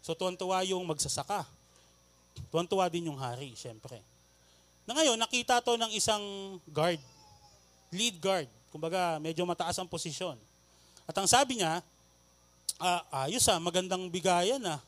[0.04, 1.55] So tuwan-tuwa yung magsasaka.
[2.48, 4.00] Tuwan-tuwa din yung hari, syempre.
[4.86, 6.22] Na ngayon, nakita to ng isang
[6.70, 7.00] guard,
[7.90, 8.48] lead guard.
[8.70, 10.38] Kumbaga, medyo mataas ang posisyon.
[11.06, 11.82] At ang sabi niya,
[12.78, 14.80] ah, ayos ah, magandang bigayan ah.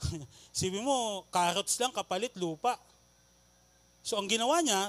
[0.56, 2.80] Sabi mo, carrots lang, kapalit lupa.
[4.00, 4.88] So ang ginawa niya,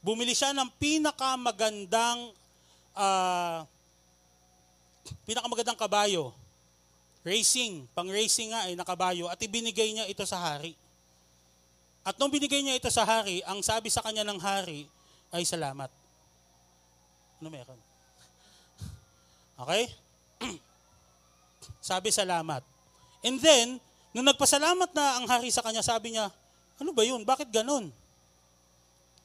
[0.00, 2.32] bumili siya ng pinakamagandang
[2.96, 3.60] uh,
[5.28, 6.32] pinakamagandang kabayo.
[7.26, 10.78] Racing, pang racing nga ay nakabayo at ibinigay niya ito sa hari.
[12.06, 14.86] At nung binigay niya ito sa hari, ang sabi sa kanya ng hari
[15.34, 15.90] ay salamat.
[17.42, 17.80] Ano meron?
[19.58, 19.90] Okay?
[21.90, 22.62] sabi salamat.
[23.26, 23.82] And then,
[24.14, 26.30] nung nagpasalamat na ang hari sa kanya, sabi niya,
[26.78, 27.26] ano ba yun?
[27.26, 27.90] Bakit ganun?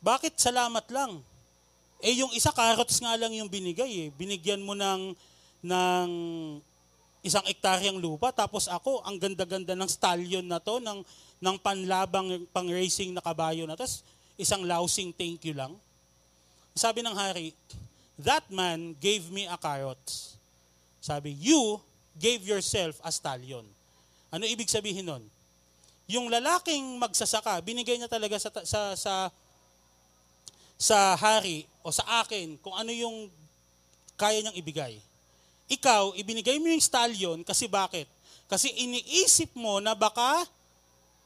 [0.02, 1.22] Bakit salamat lang?
[2.02, 4.14] Eh yung isa carrots nga lang yung binigay eh.
[4.18, 5.14] Binigyan mo ng
[5.62, 6.10] ng
[7.22, 11.06] isang ektaryang lupa tapos ako ang ganda-ganda ng stallion na to ng
[11.42, 13.84] ng panlabang pang-racing na kabayo na to
[14.38, 15.74] isang lousing thank you lang.
[16.78, 17.52] Sabi ng hari
[18.22, 20.00] that man gave me a carrot.
[21.02, 21.82] Sabi you
[22.16, 23.66] gave yourself a stallion.
[24.30, 25.26] Ano ibig sabihin nun?
[26.06, 29.14] Yung lalaking magsasaka binigay niya talaga sa sa sa
[30.82, 33.30] sa hari o sa akin kung ano yung
[34.18, 35.02] kaya niyang ibigay.
[35.72, 38.06] Ikaw, ibinigay mo yung stallion kasi bakit?
[38.46, 40.46] Kasi iniisip mo na baka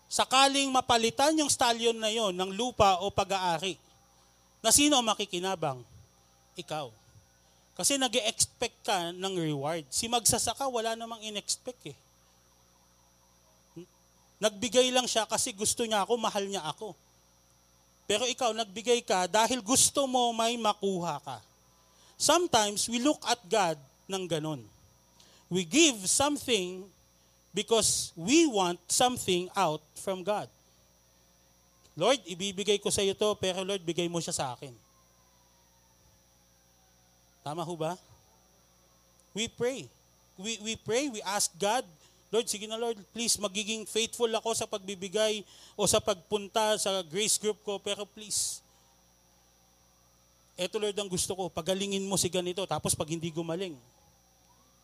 [0.10, 3.76] sakaling mapalitan yung stallion na yon ng lupa o pag-aari.
[4.62, 5.82] Na sino ang makikinabang?
[6.58, 6.90] Ikaw.
[7.76, 9.84] Kasi nag expect ka ng reward.
[9.92, 11.98] Si magsasaka, wala namang in-expect eh.
[14.40, 16.96] Nagbigay lang siya kasi gusto niya ako, mahal niya ako.
[18.06, 21.38] Pero ikaw, nagbigay ka dahil gusto mo may makuha ka.
[22.16, 23.76] Sometimes, we look at God
[24.08, 24.62] ng ganon.
[25.52, 26.88] We give something
[27.56, 30.52] because we want something out from God.
[31.96, 34.76] Lord, ibibigay ko sa iyo to, pero Lord, bigay mo siya sa akin.
[37.40, 37.96] Tama ho ba?
[39.32, 39.88] We pray.
[40.36, 41.88] We, we pray, we ask God,
[42.28, 45.48] Lord, sige na Lord, please, magiging faithful ako sa pagbibigay
[45.80, 48.60] o sa pagpunta sa grace group ko, pero please,
[50.60, 53.80] eto Lord ang gusto ko, pagalingin mo si ganito, tapos pag hindi gumaling,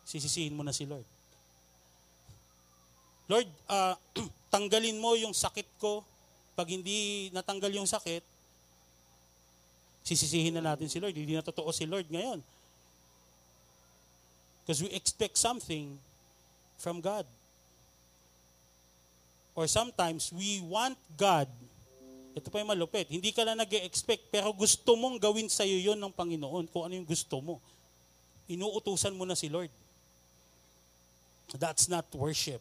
[0.08, 1.04] sisisihin mo na si Lord.
[3.32, 3.96] Lord, uh,
[4.54, 6.04] tanggalin mo yung sakit ko.
[6.52, 8.20] Pag hindi natanggal yung sakit,
[10.04, 11.16] sisisihin na natin si Lord.
[11.16, 12.44] Hindi na totoo si Lord ngayon.
[14.62, 15.96] Because we expect something
[16.76, 17.24] from God.
[19.56, 21.48] Or sometimes we want God.
[22.36, 23.08] Ito pa yung malupit.
[23.08, 26.84] Hindi ka lang nag expect pero gusto mong gawin sa iyo yon ng Panginoon kung
[26.84, 27.60] ano yung gusto mo.
[28.48, 29.72] Inuutusan mo na si Lord.
[31.56, 32.60] That's not worship.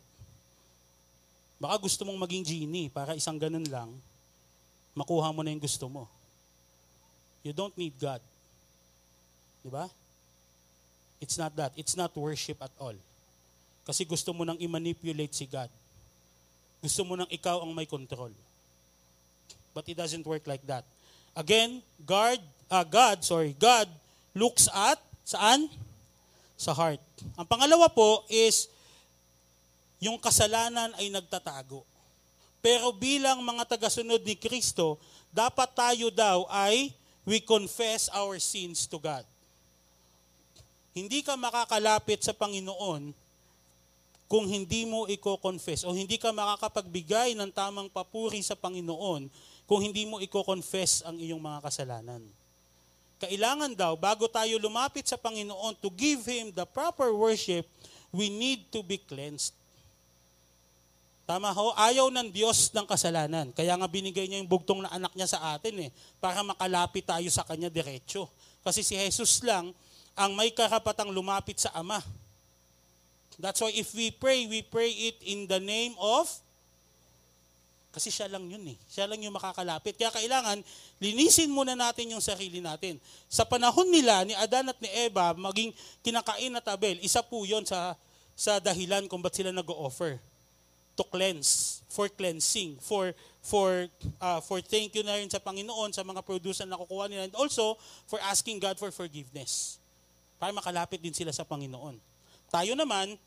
[1.62, 3.94] Baka gusto mong maging genie para isang ganun lang,
[4.98, 6.10] makuha mo na yung gusto mo.
[7.46, 8.18] You don't need God.
[9.62, 9.86] Di ba?
[11.22, 11.70] It's not that.
[11.78, 12.98] It's not worship at all.
[13.86, 15.70] Kasi gusto mo nang i-manipulate si God.
[16.82, 18.34] Gusto mo nang ikaw ang may control.
[19.78, 20.82] But it doesn't work like that.
[21.38, 22.42] Again, God,
[22.74, 23.86] uh, God, sorry, God
[24.34, 25.70] looks at saan?
[26.58, 27.02] Sa heart.
[27.38, 28.66] Ang pangalawa po is
[30.02, 31.86] yung kasalanan ay nagtatago.
[32.62, 34.98] Pero bilang mga tagasunod ni Kristo,
[35.30, 39.24] dapat tayo daw ay we confess our sins to God.
[40.92, 43.14] Hindi ka makakalapit sa Panginoon
[44.26, 49.30] kung hindi mo i-confess o hindi ka makakapagbigay ng tamang papuri sa Panginoon
[49.70, 52.24] kung hindi mo i-confess ang iyong mga kasalanan.
[53.22, 57.70] Kailangan daw, bago tayo lumapit sa Panginoon to give Him the proper worship,
[58.10, 59.61] we need to be cleansed.
[61.26, 61.72] Tama ho?
[61.78, 63.54] Ayaw ng Diyos ng kasalanan.
[63.56, 67.28] Kaya nga binigay niya yung bugtong na anak niya sa atin eh, para makalapit tayo
[67.32, 68.28] sa kanya diretso.
[68.62, 69.72] Kasi si Jesus lang
[70.18, 72.04] ang may karapatang lumapit sa Ama.
[73.42, 76.30] That's why if we pray, we pray it in the name of
[77.92, 78.78] kasi siya lang yun eh.
[78.88, 80.00] Siya lang yung makakalapit.
[80.00, 80.64] Kaya kailangan,
[81.04, 82.96] linisin muna natin yung sarili natin.
[83.28, 87.68] Sa panahon nila, ni Adan at ni Eva, maging kinakain at Abel, isa po yun
[87.68, 88.00] sa,
[88.32, 90.24] sa dahilan kung ba't sila nag-offer.
[91.00, 93.90] To cleanse, for cleansing, for for
[94.22, 97.36] uh, for thank you na rin sa Panginoon sa mga produce na nakukuha nila and
[97.40, 99.82] also for asking God for forgiveness.
[100.38, 101.98] Para makalapit din sila sa Panginoon.
[102.52, 103.18] Tayo naman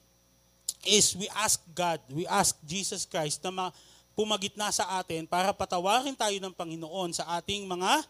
[0.85, 3.75] is we ask God, we ask Jesus Christ na ma-
[4.15, 8.07] pumagitna sa atin para patawarin tayo ng Panginoon sa ating mga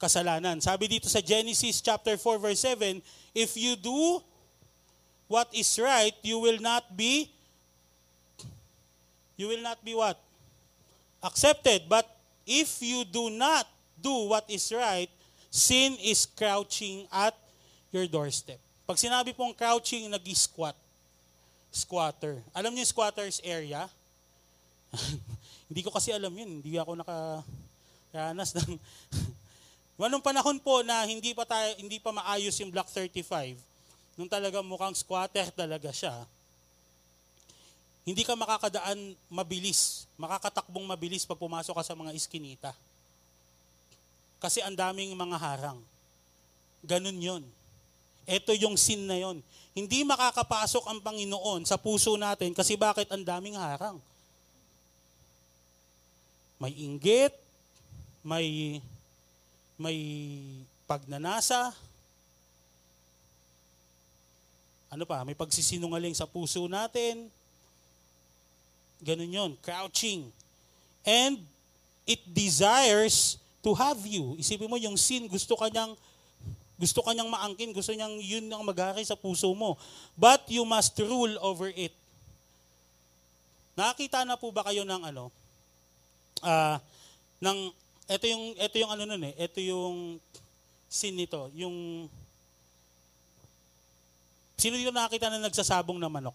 [0.00, 0.58] kasalanan.
[0.58, 2.98] Sabi dito sa Genesis chapter 4 verse 7,
[3.32, 4.18] if you do
[5.30, 7.30] what is right, you will not be
[9.36, 10.18] you will not be what?
[11.22, 11.88] Accepted.
[11.88, 12.06] But
[12.46, 13.66] if you do not
[13.98, 15.10] do what is right,
[15.50, 17.34] sin is crouching at
[17.94, 18.58] your doorstep.
[18.84, 20.76] Pag sinabi pong crouching, nag-squat.
[21.72, 22.42] Squatter.
[22.52, 23.88] Alam niyo yung squatter's area?
[25.70, 26.60] Hindi ko kasi alam yun.
[26.60, 28.76] Hindi ako nakaranas ng...
[30.00, 33.54] Manong panahon po na hindi pa tayo, hindi pa maayos yung Block 35,
[34.18, 36.26] nung talaga mukhang squatter talaga siya,
[38.04, 42.76] hindi ka makakadaan mabilis, makakatakbong mabilis pag pumasok ka sa mga iskinita.
[44.36, 45.80] Kasi ang daming mga harang.
[46.84, 47.44] Ganun yon.
[48.28, 49.40] Ito yung sin na yon.
[49.72, 53.96] Hindi makakapasok ang Panginoon sa puso natin kasi bakit ang daming harang.
[56.60, 57.32] May inggit,
[58.20, 58.78] may
[59.80, 59.98] may
[60.84, 61.74] pagnanasa,
[64.92, 67.26] ano pa, may pagsisinungaling sa puso natin,
[69.04, 70.32] Ganun yon, crouching.
[71.04, 71.36] And
[72.08, 74.40] it desires to have you.
[74.40, 75.92] Isipin mo yung sin, gusto kanyang
[76.74, 79.78] gusto kanyang maangkin, gusto niyang yun ang maghari sa puso mo.
[80.18, 81.94] But you must rule over it.
[83.78, 85.30] Nakakita na po ba kayo ng ano?
[86.42, 86.76] Ah, uh,
[87.44, 87.70] ng
[88.10, 90.18] ito yung ito yung ano nun eh, ito yung
[90.90, 92.08] sin nito, yung
[94.54, 96.32] Sino dito nakakita na nagsasabong na manok?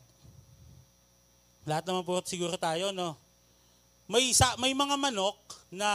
[1.70, 3.14] Lahat naman po siguro tayo, no?
[4.10, 5.38] May, sa, may mga manok
[5.70, 5.90] na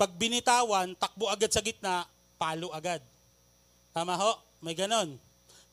[0.00, 2.08] pag binitawan, takbo agad sa gitna,
[2.40, 3.04] palo agad.
[3.92, 4.40] Tama ho?
[4.64, 5.20] May ganon.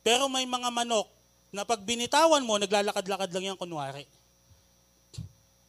[0.04, 1.08] Pero may mga manok
[1.56, 4.04] na pag binitawan mo, naglalakad-lakad lang yan kunwari.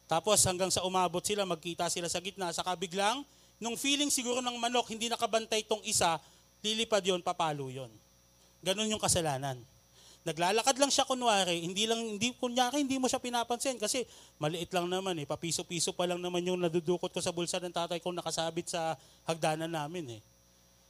[0.03, 3.23] Tapos hanggang sa umabot sila, magkita sila sa gitna, saka biglang,
[3.55, 6.19] nung feeling siguro ng manok, hindi nakabantay tong isa,
[6.59, 7.89] lilipad yon papalo yon.
[8.59, 9.55] Ganon yung kasalanan.
[10.23, 14.07] Naglalakad lang siya kunwari, hindi lang hindi kunyari hindi mo siya pinapansin kasi
[14.39, 17.99] maliit lang naman eh, papiso-piso pa lang naman yung nadudukot ko sa bulsa ng tatay
[17.99, 18.95] ko nakasabit sa
[19.27, 20.21] hagdanan namin eh.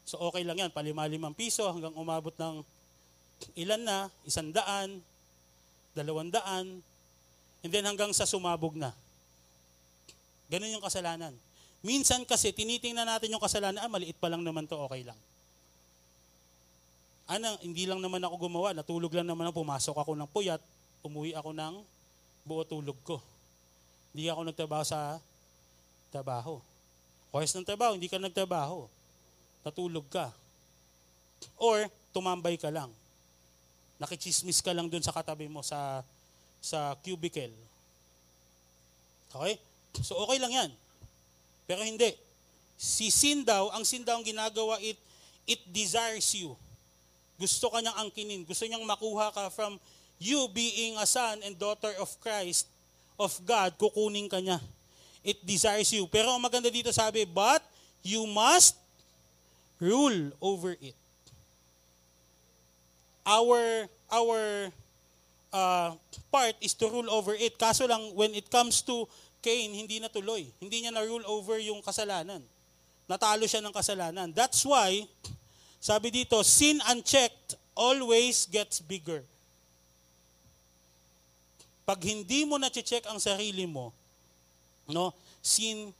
[0.06, 2.62] So okay lang yan, palima-limang piso hanggang umabot ng
[3.58, 5.02] ilan na, isang daan,
[5.98, 6.86] dalawang daan,
[7.66, 8.94] and then hanggang sa sumabog na.
[10.46, 11.34] Ganun yung kasalanan.
[11.82, 15.18] Minsan kasi tinitingnan natin yung kasalanan, ah, maliit pa lang naman to, okay lang
[17.28, 20.60] ano, hindi lang naman ako gumawa, natulog lang naman ako, pumasok ako ng puyat,
[21.04, 21.74] umuwi ako ng
[22.44, 23.24] buo tulog ko.
[24.12, 25.18] Hindi ako nagtrabaho sa
[26.12, 26.60] trabaho.
[27.32, 28.86] Kayos ng trabaho, hindi ka nagtrabaho.
[29.64, 30.30] Natulog ka.
[31.58, 32.92] Or, tumambay ka lang.
[33.98, 36.04] Nakichismis ka lang dun sa katabi mo sa
[36.60, 37.52] sa cubicle.
[39.34, 39.58] Okay?
[40.04, 40.72] So, okay lang yan.
[41.66, 42.14] Pero hindi.
[42.78, 45.00] Si sin daw, ang sin daw ang ginagawa, it,
[45.48, 46.54] it desires you
[47.38, 48.42] gusto ka niyang angkinin.
[48.46, 49.82] Gusto niyang makuha ka from
[50.22, 52.70] you being a son and daughter of Christ,
[53.20, 54.62] of God, kukunin ka niya.
[55.24, 56.06] It desires you.
[56.12, 57.64] Pero ang maganda dito sabi, but
[58.04, 58.76] you must
[59.80, 60.96] rule over it.
[63.24, 64.68] Our, our
[65.56, 65.96] uh,
[66.28, 67.56] part is to rule over it.
[67.56, 69.08] Kaso lang, when it comes to
[69.44, 70.48] Cain, hindi na tuloy.
[70.60, 72.40] Hindi niya na-rule over yung kasalanan.
[73.08, 74.32] Natalo siya ng kasalanan.
[74.32, 75.04] That's why,
[75.84, 79.20] sabi dito, sin unchecked always gets bigger.
[81.84, 83.92] Pag hindi mo na-check ang sarili mo,
[84.88, 85.12] no,
[85.44, 85.92] sin,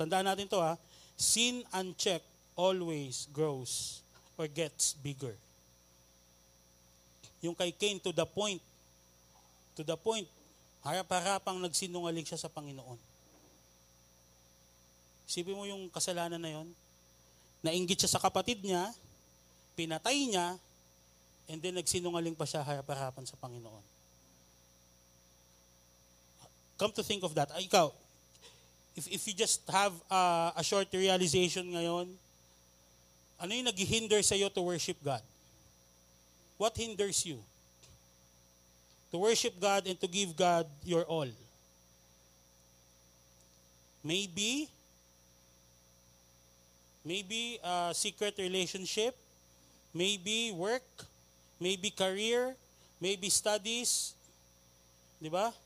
[0.00, 0.80] tandaan natin to ha,
[1.20, 2.24] sin unchecked
[2.56, 4.00] always grows
[4.40, 5.36] or gets bigger.
[7.44, 8.64] Yung kay Cain to the point,
[9.76, 10.24] to the point,
[10.80, 12.96] harap-harapang nagsinungaling siya sa Panginoon.
[15.28, 16.72] Isipin mo yung kasalanan na yon.
[17.60, 18.96] Nainggit siya sa kapatid niya,
[19.76, 20.56] pinatay niya,
[21.46, 23.84] and then nagsinungaling pa siya harap-harapan sa Panginoon.
[26.78, 27.90] come to think of that, ay, ikaw,
[28.94, 32.08] if, if you just have uh, a short realization ngayon,
[33.40, 35.20] ano yung nag-hinder sa iyo to worship God?
[36.56, 37.40] What hinders you?
[39.12, 41.28] To worship God and to give God your all.
[44.04, 44.68] Maybe,
[47.04, 49.16] maybe a secret relationship,
[49.96, 50.84] maybe work,
[51.56, 52.52] maybe career,
[53.00, 54.12] maybe studies.
[55.16, 55.56] Di ba?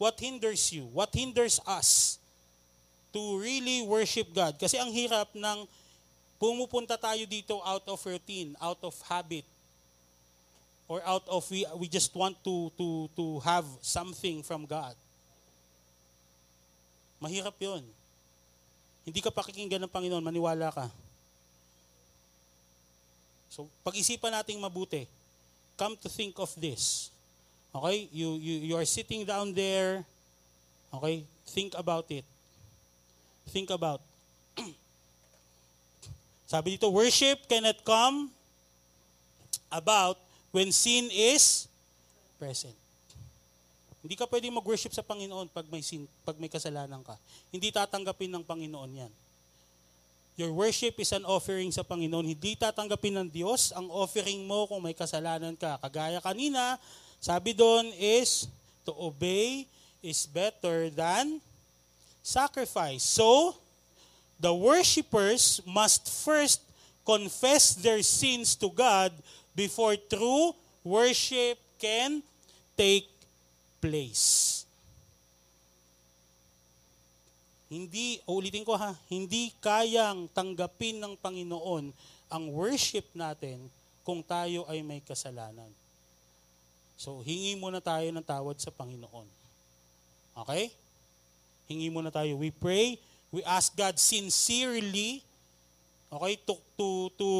[0.00, 0.88] What hinders you?
[0.88, 2.16] What hinders us
[3.12, 4.56] to really worship God?
[4.56, 5.68] Kasi ang hirap ng
[6.40, 9.44] pumupunta tayo dito out of routine, out of habit,
[10.88, 14.96] or out of we, we just want to, to, to have something from God.
[17.20, 17.84] Mahirap yon.
[19.04, 20.88] Hindi ka pakikinggan ng Panginoon, maniwala ka.
[23.48, 25.08] So, pag-isipan nating mabuti.
[25.78, 27.10] Come to think of this.
[27.72, 28.08] Okay?
[28.12, 30.04] You, you, you are sitting down there.
[30.92, 31.24] Okay?
[31.48, 32.24] Think about it.
[33.48, 34.04] Think about
[36.52, 38.28] sabi dito, worship cannot come
[39.72, 40.20] about
[40.52, 41.68] when sin is
[42.40, 42.74] present.
[43.98, 47.18] Hindi ka pwedeng mag-worship sa Panginoon pag may sin, pag may kasalanan ka.
[47.50, 49.12] Hindi tatanggapin ng Panginoon 'yan.
[50.38, 52.22] Your worship is an offering sa Panginoon.
[52.22, 55.82] Hindi tatanggapin ng Diyos ang offering mo kung may kasalanan ka.
[55.82, 56.78] Kagaya kanina,
[57.18, 58.46] sabi doon is
[58.86, 59.66] to obey
[59.98, 61.42] is better than
[62.22, 63.02] sacrifice.
[63.02, 63.58] So,
[64.38, 66.62] the worshippers must first
[67.02, 69.10] confess their sins to God
[69.58, 70.54] before true
[70.86, 72.22] worship can
[72.78, 73.10] take
[73.82, 74.57] place.
[77.68, 81.92] Hindi, ulitin ko ha, hindi kayang tanggapin ng Panginoon
[82.32, 83.60] ang worship natin
[84.04, 85.68] kung tayo ay may kasalanan.
[86.96, 89.28] So, hingi muna tayo ng tawad sa Panginoon.
[90.44, 90.72] Okay?
[91.68, 92.40] Hingi muna tayo.
[92.40, 92.96] We pray
[93.28, 95.20] we ask God sincerely,
[96.08, 97.30] okay, to, to, to,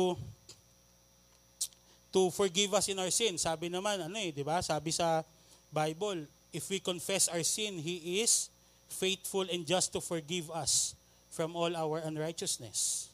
[2.12, 3.40] to forgive us in our sin.
[3.40, 4.60] Sabi naman, ano eh, di ba?
[4.60, 5.24] Sabi sa
[5.72, 8.52] Bible, if we confess our sin, He is
[8.88, 10.96] faithful and just to forgive us
[11.30, 13.08] from all our unrighteousness.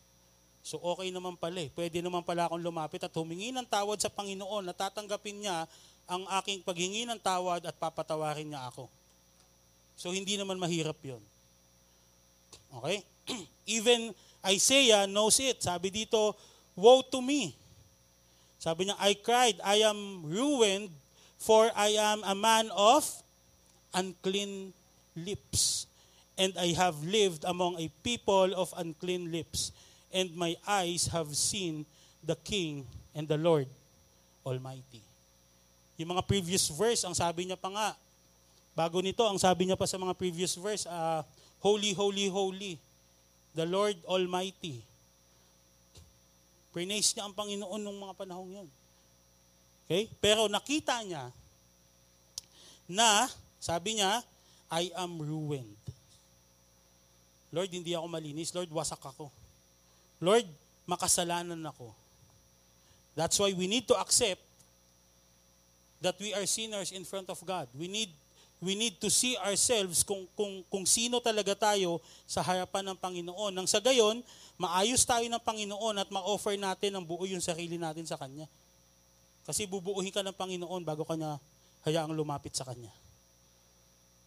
[0.64, 1.70] So okay naman pala eh.
[1.70, 5.68] Pwede naman pala akong lumapit at humingi ng tawad sa Panginoon na tatanggapin niya
[6.08, 8.88] ang aking paghingi ng tawad at papatawarin niya ako.
[10.00, 11.20] So hindi naman mahirap yon.
[12.80, 13.04] Okay?
[13.76, 15.60] Even Isaiah knows it.
[15.60, 16.32] Sabi dito,
[16.74, 17.54] Woe to me.
[18.58, 20.88] Sabi niya, I cried, I am ruined,
[21.36, 23.04] for I am a man of
[23.92, 24.72] unclean
[25.16, 25.86] lips.
[26.34, 29.70] And I have lived among a people of unclean lips.
[30.10, 31.86] And my eyes have seen
[32.22, 33.66] the King and the Lord
[34.46, 35.02] Almighty.
[35.94, 37.88] Yung mga previous verse, ang sabi niya pa nga,
[38.74, 41.22] bago nito, ang sabi niya pa sa mga previous verse, uh,
[41.64, 42.76] Holy, holy, holy,
[43.56, 44.84] the Lord Almighty.
[46.76, 48.68] Praise niya ang Panginoon nung mga panahong yun.
[49.88, 50.12] Okay?
[50.20, 51.32] Pero nakita niya
[52.84, 54.20] na, sabi niya,
[54.74, 55.78] I am ruined.
[57.54, 58.50] Lord, hindi ako malinis.
[58.50, 59.30] Lord, wasak ako.
[60.18, 60.42] Lord,
[60.90, 61.94] makasalanan ako.
[63.14, 64.42] That's why we need to accept
[66.02, 67.70] that we are sinners in front of God.
[67.78, 68.10] We need
[68.58, 73.52] we need to see ourselves kung, kung, kung sino talaga tayo sa harapan ng Panginoon.
[73.52, 74.24] Nang sa gayon,
[74.56, 78.48] maayos tayo ng Panginoon at ma-offer natin ang buo yung sarili natin sa Kanya.
[79.44, 81.36] Kasi bubuuhin ka ng Panginoon bago ka niya
[81.84, 83.03] hayaang lumapit sa Kanya.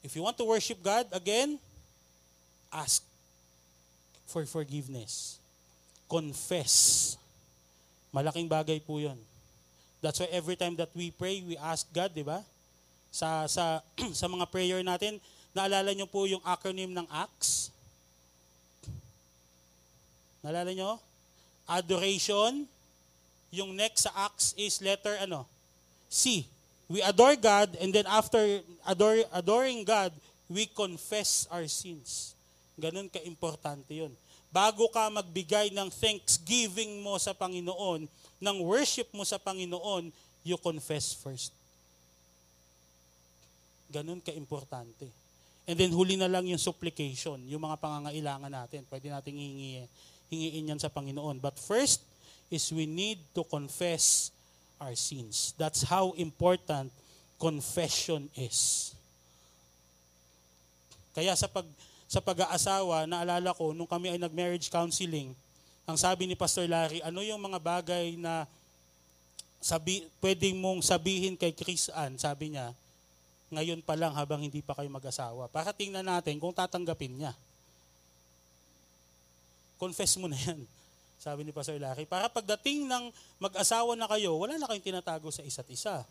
[0.04, 1.60] If you want to worship God, again,
[2.72, 3.04] ask
[4.26, 5.40] for forgiveness.
[6.08, 7.16] Confess.
[8.14, 9.18] Malaking bagay po yun.
[10.02, 12.46] That's why every time that we pray, we ask God, di ba?
[13.18, 13.82] sa sa
[14.20, 15.20] sa mga prayer natin.
[15.58, 17.74] Naalala niyo po yung acronym ng ACTS?
[20.46, 21.02] Naalala niyo?
[21.66, 22.70] Adoration.
[23.50, 25.50] Yung next sa ACTS is letter ano?
[26.12, 26.46] C.
[26.88, 28.40] We adore God and then after
[28.88, 30.16] adore, adoring God,
[30.48, 32.32] we confess our sins.
[32.80, 34.16] Ganun ka-importante yun.
[34.48, 38.08] Bago ka magbigay ng thanksgiving mo sa Panginoon,
[38.40, 40.08] ng worship mo sa Panginoon,
[40.48, 41.52] you confess first.
[43.92, 45.12] Ganun ka-importante.
[45.68, 48.88] And then huli na lang yung supplication, yung mga pangangailangan natin.
[48.88, 49.84] Pwede nating hingi,
[50.32, 51.44] hingiin yan sa Panginoon.
[51.44, 52.08] But first
[52.48, 54.32] is we need to confess
[54.78, 55.54] our sins.
[55.58, 56.94] That's how important
[57.38, 58.94] confession is.
[61.18, 61.66] Kaya sa pag
[62.08, 65.36] sa pag-aasawa, naalala ko nung kami ay nag-marriage counseling,
[65.84, 68.48] ang sabi ni Pastor Larry, ano yung mga bagay na
[69.60, 72.72] sabi, pwedeng mong sabihin kay Chris Ann, sabi niya,
[73.52, 77.34] ngayon pa lang habang hindi pa kayo mag-asawa para tingnan natin kung tatanggapin niya.
[79.76, 80.64] Confess mo na yan,
[81.28, 82.08] sabi ni Pastor Larry.
[82.08, 83.12] Para pagdating ng
[83.44, 86.08] mag-asawa na kayo, wala na kayong tinatago sa isa't isa.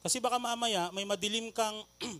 [0.00, 1.76] Kasi baka mamaya may madilim kang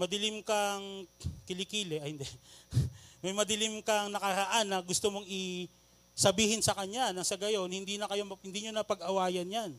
[0.00, 1.08] madilim kang
[1.48, 2.28] kilikili, ay hindi.
[3.24, 5.72] may madilim kang nakaraan na gusto mong i
[6.12, 9.72] sabihin sa kanya na sa gayon hindi na kayo hindi niyo na pag-awayan 'yan.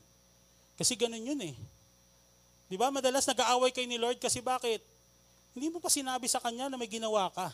[0.74, 1.56] Kasi ganun 'yun eh.
[2.66, 2.90] 'Di ba?
[2.90, 4.82] Madalas nag-aaway kay ni Lord kasi bakit?
[5.54, 7.54] Hindi mo pa sinabi sa kanya na may ginawa ka.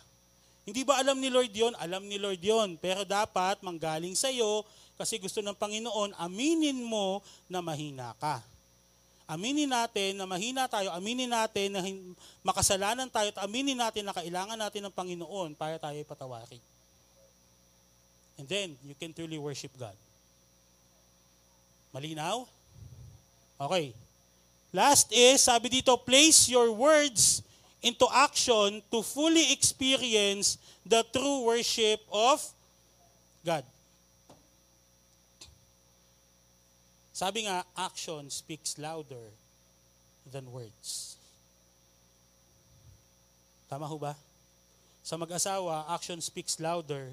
[0.68, 1.72] Hindi ba alam ni Lord 'yon?
[1.80, 2.76] Alam ni Lord 'yon.
[2.76, 4.68] Pero dapat manggaling sa iyo
[5.00, 8.44] kasi gusto ng Panginoon aminin mo na mahina ka.
[9.28, 11.84] Aminin natin na mahina tayo, aminin natin na
[12.48, 16.64] makasalanan tayo, at aminin natin na kailangan natin ng Panginoon para tayo patawarin.
[18.40, 19.96] And then, you can truly worship God.
[21.92, 22.48] Malinaw?
[23.60, 23.92] Okay.
[24.72, 27.44] Last is, sabi dito, place your words
[27.82, 32.42] into action to fully experience the true worship of
[33.46, 33.64] God.
[37.14, 39.34] Sabi nga, action speaks louder
[40.30, 41.18] than words.
[43.66, 44.14] Tama ho ba?
[45.02, 47.10] Sa mag-asawa, action speaks louder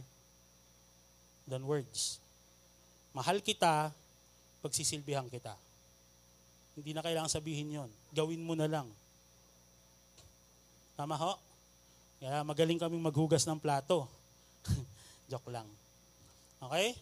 [1.48, 2.20] than words.
[3.16, 3.94] Mahal kita,
[4.60, 5.54] pagsisilbihan kita.
[6.74, 7.90] Hindi na kailangan sabihin yon.
[8.10, 8.90] Gawin mo na lang.
[10.94, 11.34] Tama ho?
[12.22, 14.06] Kaya magaling kaming maghugas ng plato.
[15.30, 15.66] Joke lang.
[16.62, 16.94] Okay?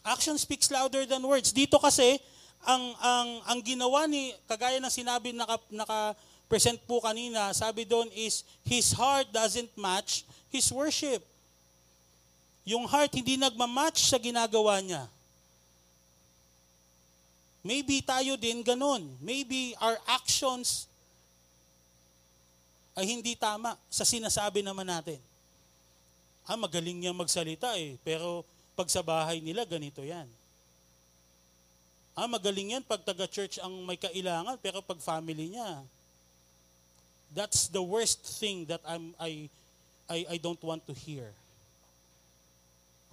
[0.00, 1.52] Action speaks louder than words.
[1.52, 2.16] Dito kasi,
[2.64, 6.16] ang, ang, ang ginawa ni, kagaya ng sinabi naka, naka
[6.48, 11.20] present po kanina, sabi doon is, his heart doesn't match his worship.
[12.64, 15.04] Yung heart hindi nagmamatch sa ginagawa niya.
[17.60, 19.04] Maybe tayo din ganun.
[19.20, 20.87] Maybe our actions
[22.98, 25.22] ay hindi tama sa sinasabi naman natin.
[26.42, 28.42] Ah, magaling niya magsalita eh, pero
[28.74, 30.26] pag sa bahay nila, ganito yan.
[32.18, 35.78] Ah, magaling yan pag taga-church ang may kailangan, pero pag family niya,
[37.30, 39.46] that's the worst thing that I'm, I,
[40.10, 41.30] I, I don't want to hear.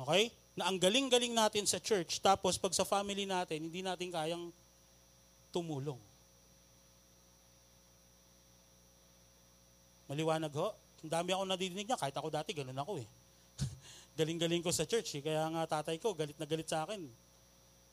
[0.02, 0.34] Okay?
[0.58, 4.50] Na ang galing-galing natin sa church, tapos pag sa family natin, hindi natin kayang
[5.54, 6.02] tumulong.
[10.06, 10.74] Maliwanag ho?
[11.06, 13.08] Ang dami ako nadidinig niya, kahit ako dati, ganun ako eh
[14.20, 15.20] galing-galing ko sa church.
[15.20, 15.24] Eh.
[15.24, 17.04] Kaya nga tatay ko, galit na galit sa akin.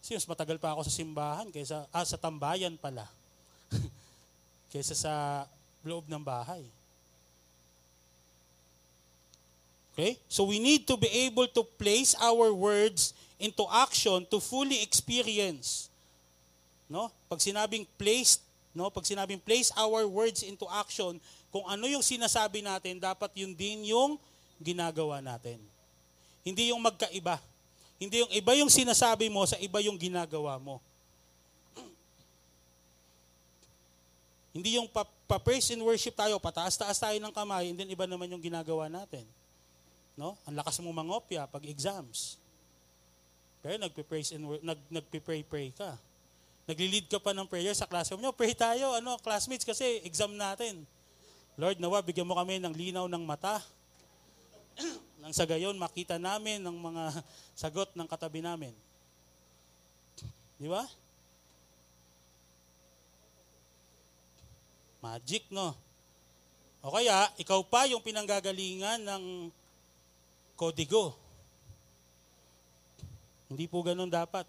[0.02, 3.06] Kasi mas matagal pa ako sa simbahan kaysa, ah, sa tambayan pala.
[4.72, 5.14] kaysa sa
[5.86, 6.62] loob ng bahay.
[9.92, 10.16] Okay?
[10.26, 15.92] So we need to be able to place our words into action to fully experience.
[16.88, 17.12] No?
[17.28, 18.40] Pag sinabing place,
[18.72, 18.88] no?
[18.88, 21.20] Pag sinabing place our words into action,
[21.53, 24.16] kung ano yung sinasabi natin, dapat yun din yung
[24.57, 25.61] ginagawa natin.
[26.40, 27.36] Hindi yung magkaiba.
[28.00, 30.80] Hindi yung iba yung sinasabi mo sa iba yung ginagawa mo.
[34.57, 34.88] Hindi yung
[35.28, 39.22] pa-praise and worship tayo, pataas-taas tayo ng kamay, and then iba naman yung ginagawa natin.
[40.18, 40.34] No?
[40.48, 42.42] Ang lakas mo mangopya pag exams.
[43.62, 45.94] Pero nagpe-praise and nag nagpe-pray-pray ka.
[46.66, 48.34] Nagli-lead ka pa ng prayer sa classroom nyo.
[48.34, 50.82] Pray tayo, ano, classmates, kasi exam natin.
[51.61, 53.61] Lord, nawa, bigyan mo kami ng linaw ng mata.
[55.20, 57.05] Nang sa gayon, makita namin ng mga
[57.62, 58.72] sagot ng katabi namin.
[60.57, 60.86] Di ba?
[65.03, 65.76] Magic, no?
[66.82, 69.24] O kaya, ikaw pa yung pinanggagalingan ng
[70.57, 71.14] kodigo.
[73.53, 74.48] Hindi po ganun dapat.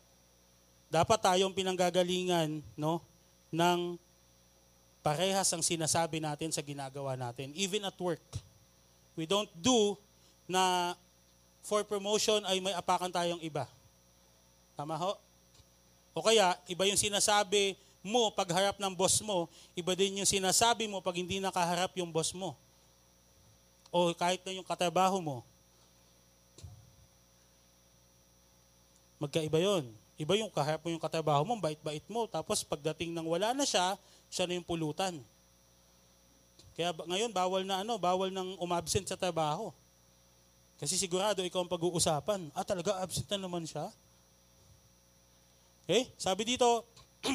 [0.88, 3.02] Dapat tayong pinanggagalingan no,
[3.52, 3.98] ng
[5.04, 8.24] parehas ang sinasabi natin sa ginagawa natin, even at work.
[9.20, 10.00] We don't do
[10.48, 10.96] na
[11.62, 13.68] for promotion ay may apakan tayong iba.
[14.80, 15.20] Tama ho?
[16.16, 20.88] O kaya, iba yung sinasabi mo pag harap ng boss mo, iba din yung sinasabi
[20.88, 22.56] mo pag hindi nakaharap yung boss mo.
[23.94, 25.38] O kahit na yung katrabaho mo.
[29.20, 29.88] Magkaiba yon.
[30.20, 32.28] Iba yung kaharap mo yung katrabaho mo, bait-bait mo.
[32.28, 33.96] Tapos pagdating ng wala na siya,
[34.34, 35.22] siya na yung pulutan.
[36.74, 39.70] Kaya ngayon, bawal na ano, bawal nang umabsent sa trabaho.
[40.82, 42.50] Kasi sigurado ikaw ang pag-uusapan.
[42.58, 43.94] Ah, talaga absent na naman siya?
[45.86, 46.10] Okay?
[46.18, 46.82] Sabi dito,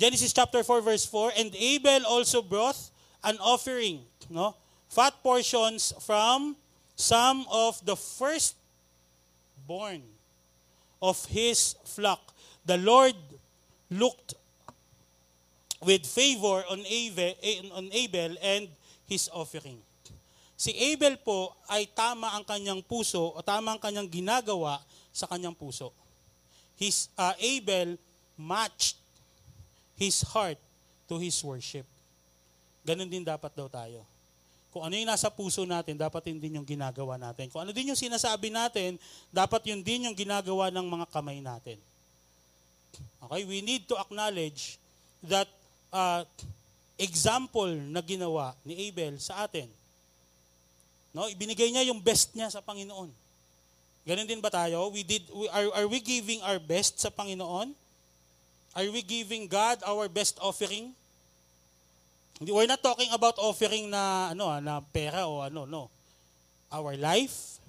[0.00, 2.76] Genesis chapter 4 verse 4, And Abel also brought
[3.22, 4.58] an offering, no?
[4.90, 6.58] Fat portions from
[6.98, 8.58] some of the first
[9.70, 10.02] born
[10.98, 12.34] of his flock.
[12.66, 13.16] The Lord
[13.86, 14.34] looked
[15.82, 17.34] with favor on Abel,
[17.74, 18.70] on Abel and
[19.08, 19.80] his offering.
[20.54, 24.78] Si Abel po ay tama ang kanyang puso o tama ang kanyang ginagawa
[25.10, 25.90] sa kanyang puso.
[26.78, 27.98] His uh, Abel
[28.38, 28.98] matched
[29.98, 30.58] his heart
[31.10, 31.86] to his worship.
[32.86, 34.02] Ganon din dapat daw tayo.
[34.74, 37.46] Kung ano yung nasa puso natin, dapat yun din yung ginagawa natin.
[37.46, 38.98] Kung ano din yung sinasabi natin,
[39.30, 41.78] dapat yun din yung ginagawa ng mga kamay natin.
[43.22, 44.76] Okay, we need to acknowledge
[45.22, 45.46] that
[45.94, 46.26] uh,
[46.98, 49.70] example na ginawa ni Abel sa atin.
[51.14, 53.06] No, ibinigay niya yung best niya sa Panginoon.
[54.04, 54.90] Ganun din ba tayo?
[54.90, 57.72] We did we, are are we giving our best sa Panginoon?
[58.74, 60.90] Are we giving God our best offering?
[62.42, 65.86] We're not talking about offering na ano ah, na pera o ano no.
[66.74, 67.62] Our life,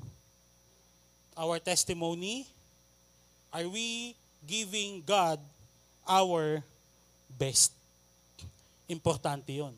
[1.37, 2.49] our testimony,
[3.53, 4.17] are we
[4.49, 5.37] giving God
[6.09, 6.65] our
[7.29, 7.84] best?
[8.85, 9.73] Importante 'yon.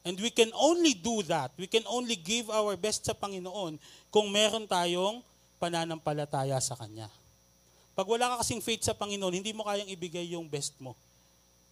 [0.00, 1.52] And we can only do that.
[1.60, 3.76] We can only give our best sa Panginoon
[4.08, 5.20] kung meron tayong
[5.60, 7.12] pananampalataya sa Kanya.
[7.92, 10.96] Pag wala ka kasing faith sa Panginoon, hindi mo kayang ibigay yung best mo.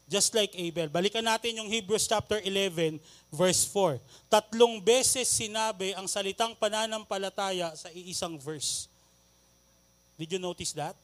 [0.09, 0.93] Just like Abel.
[0.93, 3.01] Balikan natin yung Hebrews chapter 11,
[3.33, 3.97] verse 4.
[4.29, 8.93] Tatlong beses sinabi ang salitang pananampalataya sa iisang verse.
[10.21, 10.97] Did you notice that?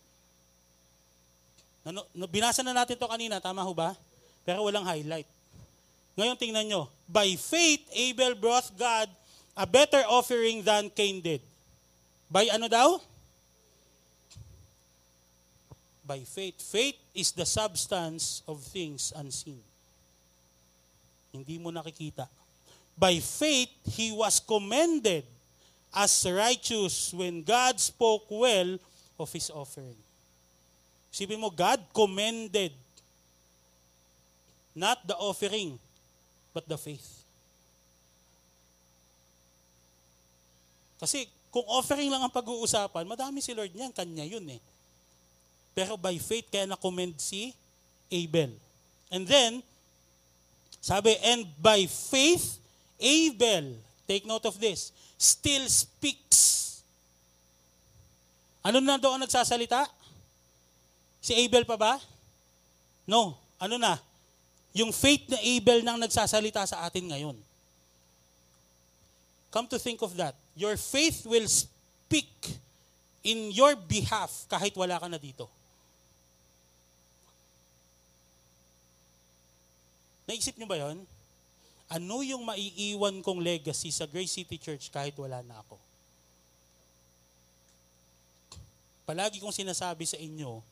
[2.28, 3.96] Binasa na natin to kanina, tama ho ba?
[4.44, 5.28] Pero walang highlight.
[6.14, 9.10] Ngayon tingnan nyo, by faith, Abel brought God
[9.58, 11.42] a better offering than Cain did.
[12.30, 12.98] By ano daw?
[16.06, 16.58] By faith.
[16.60, 19.62] Faith is the substance of things unseen.
[21.34, 22.30] Hindi mo nakikita.
[22.94, 25.26] By faith, he was commended
[25.90, 28.78] as righteous when God spoke well
[29.18, 29.98] of his offering.
[31.10, 32.74] Sipin mo, God commended
[34.74, 35.78] not the offering,
[36.54, 37.26] but the faith.
[41.02, 44.62] Kasi kung offering lang ang pag-uusapan, madami si Lord niyan, kanya yun eh.
[45.74, 47.50] Pero by faith, kaya na-commend si
[48.08, 48.54] Abel.
[49.10, 49.60] And then,
[50.78, 52.62] sabi, and by faith,
[53.02, 53.74] Abel,
[54.06, 56.80] take note of this, still speaks.
[58.62, 59.84] Ano na doon nagsasalita?
[61.20, 61.98] Si Abel pa ba?
[63.04, 63.36] No.
[63.60, 63.98] Ano na?
[64.74, 67.38] Yung faith na Abel nang nagsasalita sa atin ngayon.
[69.54, 70.34] Come to think of that.
[70.58, 72.28] Your faith will speak
[73.22, 75.46] in your behalf kahit wala ka na dito.
[80.26, 81.06] Naisip niyo ba yon?
[81.86, 85.78] Ano yung maiiwan kong legacy sa Grace City Church kahit wala na ako?
[89.04, 90.64] Palagi kong sinasabi sa inyo,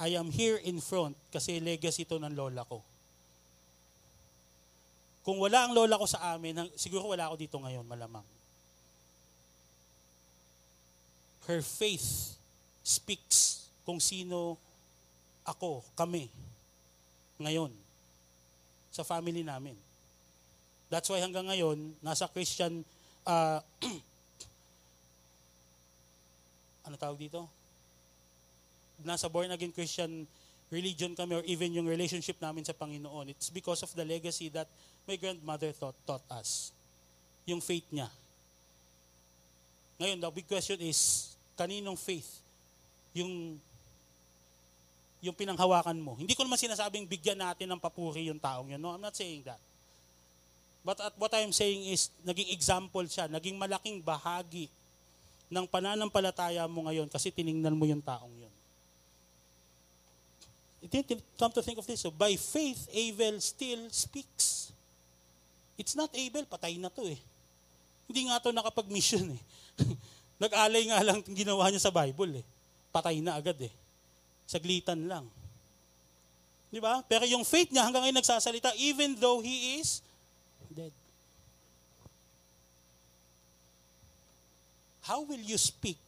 [0.00, 2.80] I am here in front kasi legacy to ng lola ko.
[5.22, 8.26] Kung wala ang lola ko sa amin, siguro wala ako dito ngayon, malamang.
[11.46, 12.34] Her faith
[12.82, 14.58] speaks kung sino
[15.46, 16.26] ako, kami,
[17.38, 17.70] ngayon,
[18.90, 19.78] sa family namin.
[20.90, 22.82] That's why hanggang ngayon, nasa Christian,
[23.26, 23.58] uh,
[26.86, 27.46] ano tawag dito?
[29.02, 30.26] Nasa born again Christian
[30.72, 33.28] religion kami or even yung relationship namin sa Panginoon.
[33.28, 34.66] It's because of the legacy that
[35.06, 36.70] my grandmother taught, taught us.
[37.44, 38.06] Yung faith niya.
[39.98, 42.42] Ngayon, the big question is, kaninong faith?
[43.14, 43.58] Yung
[45.22, 46.18] yung pinanghawakan mo.
[46.18, 48.82] Hindi ko naman sinasabing bigyan natin ng papuri yung taong yun.
[48.82, 49.62] No, I'm not saying that.
[50.82, 54.66] But at what I'm saying is, naging example siya, naging malaking bahagi
[55.46, 58.50] ng pananampalataya mo ngayon kasi tiningnan mo yung taong yun.
[61.38, 64.74] Come to think of this, so by faith, Abel still speaks.
[65.82, 67.18] It's not Abel, patay na to eh.
[68.06, 69.42] Hindi nga to nakapag-mission eh.
[70.46, 72.46] Nag-alay nga lang ginawa niya sa Bible eh.
[72.94, 73.74] Patay na agad eh.
[74.46, 75.26] Saglitan lang.
[76.70, 77.02] Di ba?
[77.02, 80.06] Pero yung faith niya hanggang ngayon nagsasalita even though he is
[80.70, 80.94] dead.
[85.02, 85.98] How will you speak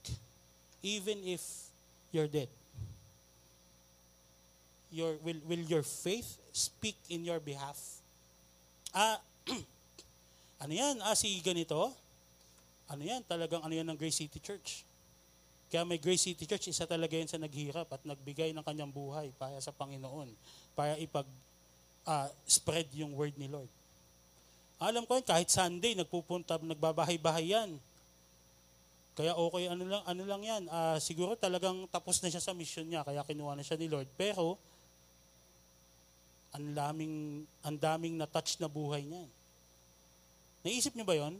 [0.86, 1.42] even if
[2.14, 2.46] you're dead?
[4.94, 7.98] Your, will, will your faith speak in your behalf?
[8.94, 9.18] Ah,
[10.62, 11.00] ano yan?
[11.04, 11.92] Ah, si ganito?
[12.88, 13.24] Ano yan?
[13.24, 14.84] Talagang ano yan ng Grace City Church.
[15.72, 19.34] Kaya may Grace City Church, isa talaga yan sa naghirap at nagbigay ng kanyang buhay
[19.34, 20.30] para sa Panginoon,
[20.76, 21.26] para ipag
[22.06, 23.68] uh, spread yung word ni Lord.
[24.78, 27.80] Alam ko yun, kahit Sunday, nagpupunta, nagbabahay-bahay yan.
[29.14, 30.62] Kaya okay, ano lang, ano lang yan.
[30.66, 34.10] Uh, siguro talagang tapos na siya sa mission niya, kaya kinuha na siya ni Lord.
[34.18, 34.58] Pero,
[36.54, 39.26] ang daming, ang daming na-touch na buhay niyan.
[40.62, 41.34] Naisip niyo ba yon?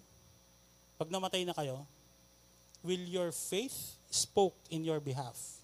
[0.99, 1.87] Pag namatay na kayo,
[2.83, 5.63] will your faith spoke in your behalf?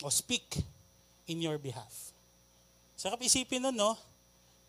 [0.00, 0.64] O speak
[1.28, 2.16] in your behalf?
[2.96, 3.94] Sarap isipin nun, no?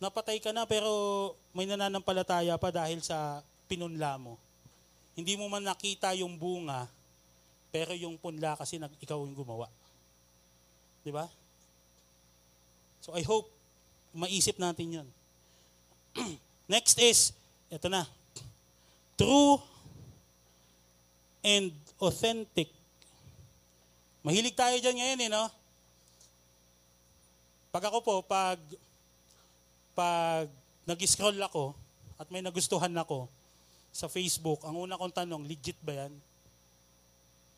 [0.03, 3.41] Napatay ka na pero may nananampalataya pa dahil sa
[3.71, 4.35] pinunla mo.
[5.15, 6.87] Hindi mo man nakita yung bunga,
[7.71, 9.67] pero yung punla kasi nag, ikaw yung gumawa.
[11.03, 11.27] Di ba?
[12.99, 13.47] So I hope
[14.13, 15.07] maisip natin yun.
[16.73, 17.33] Next is,
[17.69, 18.05] ito na,
[19.17, 19.57] true
[21.41, 22.69] and authentic.
[24.21, 25.45] Mahilig tayo dyan ngayon eh, no?
[27.69, 28.59] Pag ako po, pag,
[29.93, 30.49] pag
[30.89, 31.77] nag-scroll ako
[32.17, 33.29] at may nagustuhan ako
[33.93, 36.13] sa Facebook, ang una kong tanong, legit ba yan?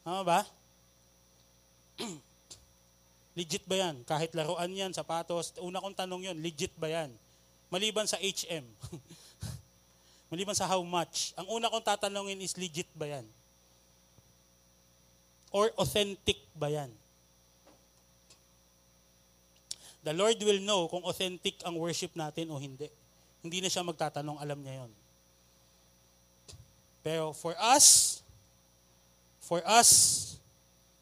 [0.04, 0.40] Tama ba?
[3.32, 4.04] Legit ba yan?
[4.04, 7.12] Kahit laruan yan, sapatos, una kong tanong yon legit ba yan?
[7.72, 8.68] Maliban sa HM.
[10.32, 11.32] Maliban sa how much.
[11.40, 13.24] Ang una kong tatanungin is legit ba yan?
[15.52, 16.92] Or authentic ba yan?
[20.02, 22.90] The Lord will know kung authentic ang worship natin o hindi.
[23.40, 24.92] Hindi na siya magtatanong, alam niya yon.
[27.02, 28.20] Pero for us,
[29.40, 29.90] for us,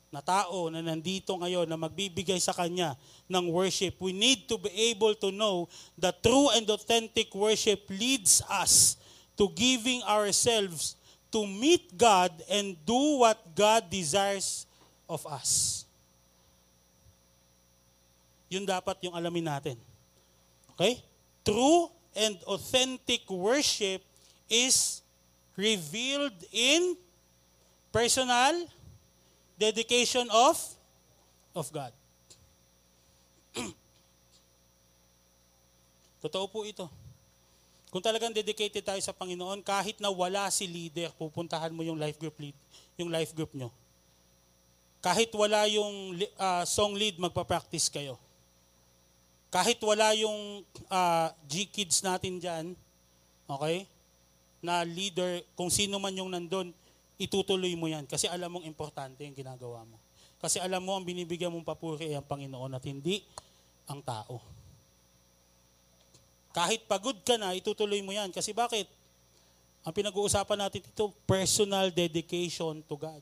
[0.09, 2.97] na tao na nandito ngayon na magbibigay sa Kanya
[3.29, 5.69] ng worship, we need to be able to know
[6.01, 8.97] that true and authentic worship leads us
[9.37, 10.97] to giving ourselves
[11.29, 14.65] to meet God and do what God desires
[15.05, 15.85] of us.
[18.49, 19.77] Yun dapat yung alamin natin.
[20.73, 20.97] Okay?
[21.45, 24.01] True and authentic worship
[24.49, 25.05] is
[25.53, 26.97] revealed in
[27.93, 28.65] personal,
[29.59, 30.55] dedication of
[31.51, 31.91] of God.
[36.23, 36.87] Totoo po ito.
[37.89, 42.15] Kung talagang dedicated tayo sa Panginoon, kahit na wala si leader, pupuntahan mo yung life
[42.21, 42.55] group lead,
[42.95, 43.73] yung life group nyo.
[45.01, 48.15] Kahit wala yung uh, song lead, magpa-practice kayo.
[49.49, 52.77] Kahit wala yung uh, G-Kids natin dyan,
[53.49, 53.89] okay,
[54.61, 56.69] na leader, kung sino man yung nandun,
[57.19, 59.99] itutuloy mo yan kasi alam mong importante yung ginagawa mo.
[60.39, 63.19] Kasi alam mo ang binibigyan mong papuri ay ang Panginoon at hindi
[63.91, 64.39] ang tao.
[66.55, 68.31] Kahit pagod ka na, itutuloy mo yan.
[68.31, 68.87] Kasi bakit?
[69.83, 73.21] Ang pinag-uusapan natin dito, personal dedication to God.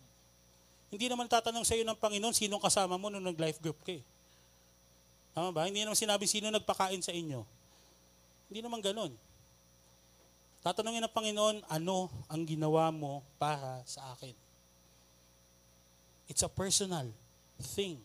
[0.87, 4.03] Hindi naman tatanong sa iyo ng Panginoon sinong kasama mo nung nag-life group ka eh.
[5.35, 5.67] Tama ba?
[5.67, 7.43] Hindi naman sinabi sino nagpakain sa inyo.
[8.47, 9.11] Hindi naman ganun.
[10.67, 14.35] Tatanungin ng Panginoon, ano ang ginawa mo para sa akin?
[16.27, 17.07] It's a personal
[17.71, 18.03] thing.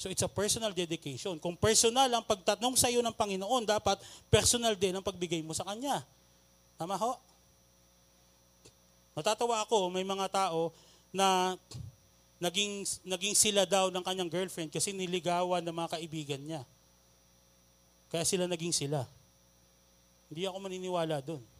[0.00, 1.36] So it's a personal dedication.
[1.36, 4.00] Kung personal ang pagtatanong sa iyo ng Panginoon, dapat
[4.32, 6.00] personal din ang pagbigay mo sa Kanya.
[6.80, 7.20] Tama ho?
[9.12, 10.72] Natatawa ako, may mga tao
[11.12, 11.60] na
[12.40, 16.64] naging, naging sila daw ng kanyang girlfriend kasi niligawan ng mga kaibigan niya.
[18.08, 19.04] Kaya sila naging sila.
[20.32, 21.51] Hindi ako maniniwala doon.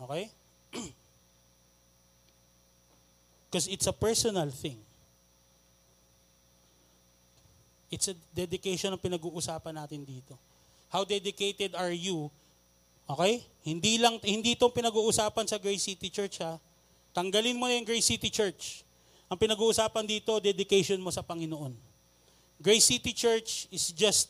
[0.00, 0.30] Okay?
[3.46, 4.76] Because it's a personal thing.
[7.88, 10.34] It's a dedication ang pinag-uusapan natin dito.
[10.90, 12.28] How dedicated are you?
[13.06, 13.46] Okay?
[13.62, 16.58] Hindi lang hindi 'tong pinag-uusapan sa Grace City Church ha.
[17.14, 18.82] Tanggalin mo na yung Grace City Church.
[19.30, 21.72] Ang pinag-uusapan dito, dedication mo sa Panginoon.
[22.60, 24.28] Grace City Church is just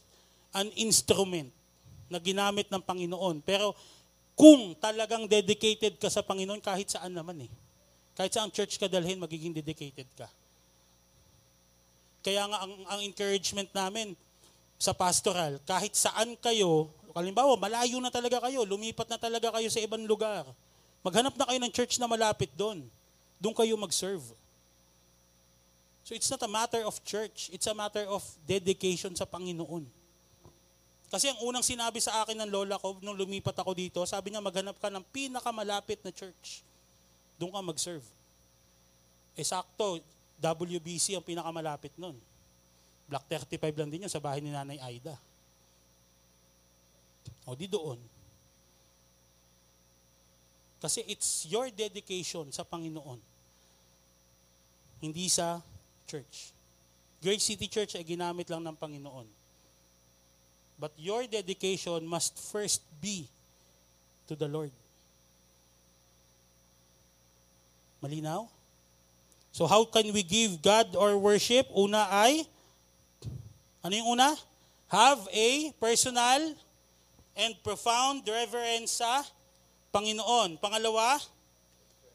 [0.54, 1.50] an instrument
[2.06, 3.42] na ginamit ng Panginoon.
[3.42, 3.74] Pero
[4.36, 7.52] kung talagang dedicated ka sa Panginoon, kahit saan naman eh.
[8.12, 10.28] Kahit saan church ka dalhin, magiging dedicated ka.
[12.20, 14.12] Kaya nga ang, ang encouragement namin
[14.76, 19.80] sa pastoral, kahit saan kayo, kalimbawa, malayo na talaga kayo, lumipat na talaga kayo sa
[19.80, 20.44] ibang lugar.
[21.00, 22.84] Maghanap na kayo ng church na malapit doon.
[23.40, 24.36] Doon kayo mag-serve.
[26.04, 29.95] So it's not a matter of church, it's a matter of dedication sa Panginoon.
[31.06, 34.42] Kasi ang unang sinabi sa akin ng lola ko nung lumipat ako dito, sabi niya
[34.42, 36.66] maghanap ka ng pinakamalapit na church.
[37.38, 38.06] Doon ka mag-serve.
[39.38, 40.02] Eh sakto,
[40.42, 42.18] WBC ang pinakamalapit nun.
[43.06, 45.14] Block 35 lang din yun sa bahay ni Nanay Aida.
[47.46, 48.02] O di doon.
[50.82, 53.22] Kasi it's your dedication sa Panginoon.
[54.98, 55.62] Hindi sa
[56.10, 56.50] church.
[57.22, 59.45] Great City Church ay ginamit lang ng Panginoon
[60.78, 63.28] But your dedication must first be
[64.28, 64.70] to the Lord.
[68.02, 68.48] Malinaw?
[69.52, 71.66] So how can we give God our worship?
[71.72, 72.44] Una ay,
[73.86, 74.34] Ano yung una?
[74.90, 76.58] Have a personal
[77.38, 79.22] and profound reverence sa
[79.94, 80.58] Panginoon.
[80.58, 81.22] Pangalawa,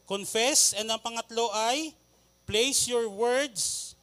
[0.04, 0.76] confess.
[0.76, 1.96] And ang pangatlo ay
[2.44, 3.96] place your words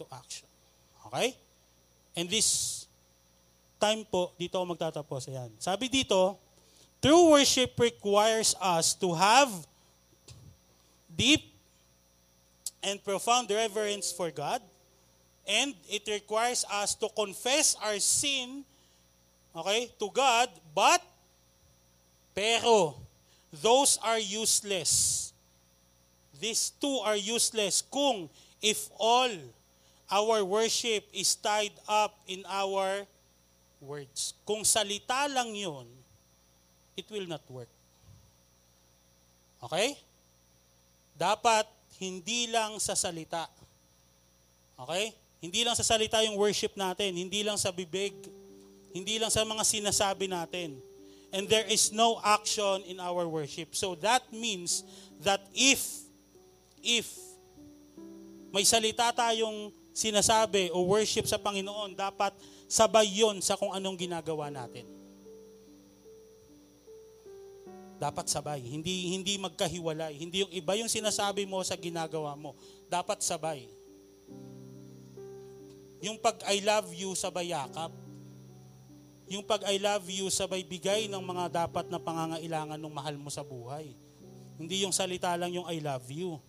[0.00, 0.48] to action.
[1.12, 1.36] Okay?
[2.14, 2.84] And this
[3.82, 5.28] time po, dito ako magtatapos.
[5.28, 5.50] Ayan.
[5.58, 6.38] Sabi dito,
[7.02, 9.50] true worship requires us to have
[11.10, 11.52] deep
[12.82, 14.62] and profound reverence for God.
[15.44, 18.64] And it requires us to confess our sin,
[19.52, 21.04] okay, to God, but,
[22.32, 22.96] pero,
[23.52, 25.32] those are useless.
[26.40, 28.28] These two are useless kung
[28.64, 29.28] if all
[30.10, 33.06] our worship is tied up in our
[33.80, 34.34] words.
[34.44, 35.88] Kung salita lang yun,
[36.96, 37.70] it will not work.
[39.64, 39.96] Okay?
[41.16, 41.68] Dapat
[42.00, 43.48] hindi lang sa salita.
[44.76, 45.14] Okay?
[45.44, 48.16] Hindi lang sa salita yung worship natin, hindi lang sa bibig,
[48.96, 50.80] hindi lang sa mga sinasabi natin.
[51.34, 53.74] And there is no action in our worship.
[53.74, 54.86] So that means
[55.20, 55.82] that if
[56.78, 57.10] if
[58.54, 62.34] may salita tayong sinasabi o worship sa Panginoon, dapat
[62.66, 64.84] sabay yon sa kung anong ginagawa natin.
[68.02, 68.58] Dapat sabay.
[68.58, 70.18] Hindi, hindi magkahiwalay.
[70.18, 72.58] Hindi yung iba yung sinasabi mo sa ginagawa mo.
[72.90, 73.70] Dapat sabay.
[76.02, 77.94] Yung pag I love you, sabay yakap.
[79.30, 83.32] Yung pag I love you, sabay bigay ng mga dapat na pangangailangan ng mahal mo
[83.32, 83.96] sa buhay.
[84.60, 86.42] Hindi yung salita lang yung I love you.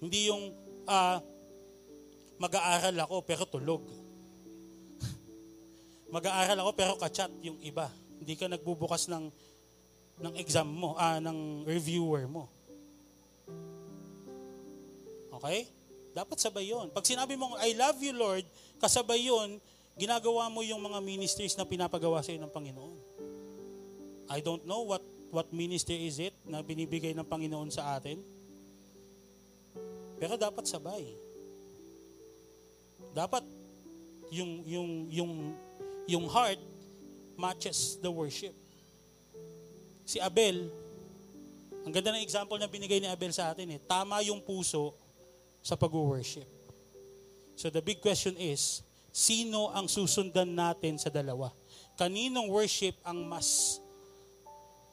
[0.00, 0.56] Hindi yung
[0.88, 1.18] uh,
[2.40, 3.84] mag-aaral ako pero tulog
[6.16, 7.92] mag-aaral ako pero kachat yung iba.
[8.20, 9.28] Hindi ka nagbubukas ng
[10.20, 12.44] ng exam mo, ah, ng reviewer mo.
[15.40, 15.64] Okay?
[16.12, 16.92] Dapat sabay yon.
[16.92, 18.44] Pag sinabi mo, I love you Lord,
[18.76, 19.56] kasabay yon,
[19.96, 22.96] ginagawa mo yung mga ministries na pinapagawa sa ng Panginoon.
[24.30, 28.20] I don't know what what ministry is it na binibigay ng Panginoon sa atin.
[30.20, 31.16] Pero dapat sabay.
[33.16, 33.42] Dapat
[34.28, 35.32] yung yung yung
[36.04, 36.60] yung heart
[37.40, 38.52] matches the worship.
[40.04, 40.68] Si Abel,
[41.88, 44.92] ang ganda ng example na binigay ni Abel sa atin eh, tama yung puso
[45.64, 46.44] sa pag-worship.
[47.56, 51.48] So the big question is, sino ang susundan natin sa dalawa?
[51.96, 53.80] Kaninong worship ang mas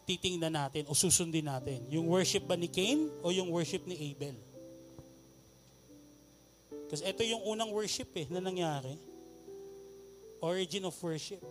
[0.07, 1.83] titingnan natin o susundin natin?
[1.91, 4.46] Yung worship ba ni Cain o yung worship ni Abel?
[6.87, 8.95] Kasi ito yung unang worship eh na nangyari.
[10.39, 11.43] Origin of worship.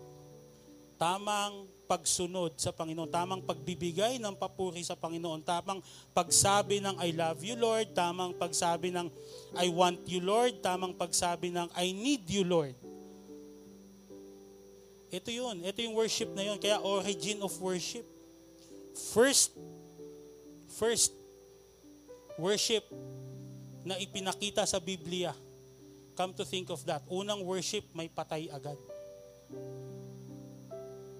[0.96, 5.78] Tamang pagsunod sa Panginoon, tamang pagbibigay ng papuri sa Panginoon, tamang
[6.10, 9.06] pagsabi ng I love you Lord, tamang pagsabi ng
[9.54, 12.74] I want you Lord, tamang pagsabi ng I need you Lord.
[15.14, 18.04] Ito yun, ito yung worship na yun, kaya origin of worship.
[19.14, 19.54] First,
[20.74, 21.14] first
[22.40, 22.82] worship
[23.86, 25.30] na ipinakita sa Biblia
[26.16, 28.80] Come to think of that, unang worship may patay agad.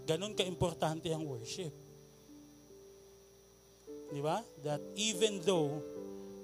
[0.08, 1.68] Ganon ka-importante ang worship.
[4.08, 4.40] Di ba?
[4.64, 5.84] That even though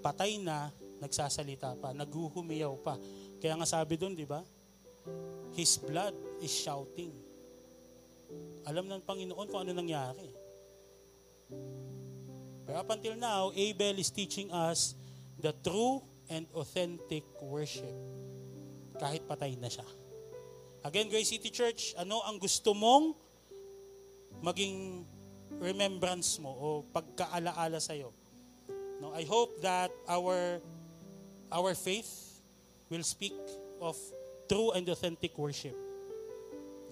[0.05, 0.69] patay na,
[1.01, 3.01] nagsasalita pa, naghuhumiyaw pa.
[3.41, 4.45] Kaya nga sabi doon, di ba?
[5.57, 6.13] His blood
[6.45, 7.17] is shouting.
[8.69, 10.29] Alam ng Panginoon kung ano nangyari.
[12.69, 14.93] Pero up until now, Abel is teaching us
[15.41, 17.93] the true and authentic worship
[18.97, 19.85] kahit patay na siya.
[20.83, 23.15] Again, Grace City Church, ano ang gusto mong
[24.43, 25.07] maging
[25.61, 28.11] remembrance mo o pagkaalaala sa iyo?
[28.99, 30.59] No, I hope that our
[31.53, 32.41] our faith
[32.89, 33.37] will speak
[33.79, 33.95] of
[34.49, 35.77] true and authentic worship.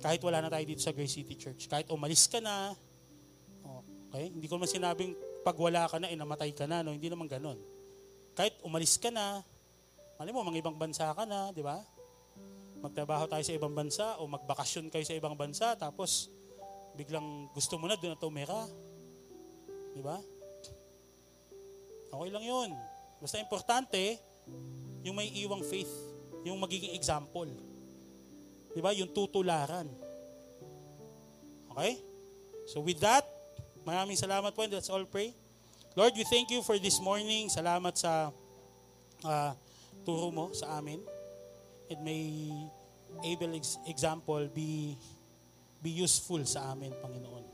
[0.01, 2.73] Kahit wala na tayo dito sa Grace City Church, kahit umalis ka na,
[4.11, 4.33] okay?
[4.33, 5.13] Hindi ko naman sinabing
[5.45, 6.93] pag wala ka na, inamatay ka na, no?
[6.93, 7.57] Hindi naman ganon.
[8.41, 9.45] Kahit umalis ka na,
[10.17, 11.85] mali mo, mga ibang bansa ka na, di ba?
[12.81, 16.33] magtrabaho tayo sa ibang bansa o magbakasyon kayo sa ibang bansa tapos
[16.97, 18.65] biglang gusto mo na doon na tumira.
[19.93, 20.17] Di ba?
[22.11, 22.71] Okay lang yun.
[23.21, 24.17] Basta importante,
[25.05, 25.93] yung may iwang faith,
[26.43, 27.53] yung magiging example.
[28.73, 28.97] Di ba?
[28.97, 29.87] Yung tutularan.
[31.77, 32.01] Okay?
[32.65, 33.29] So with that,
[33.85, 35.37] maraming salamat po and let's all pray.
[35.99, 37.51] Lord, we thank you for this morning.
[37.51, 38.31] Salamat sa
[39.27, 39.53] uh,
[40.07, 41.03] turo mo sa amin
[41.91, 42.47] it may
[43.27, 43.51] able
[43.91, 44.95] example be
[45.83, 47.45] be useful sa amin, Panginoon.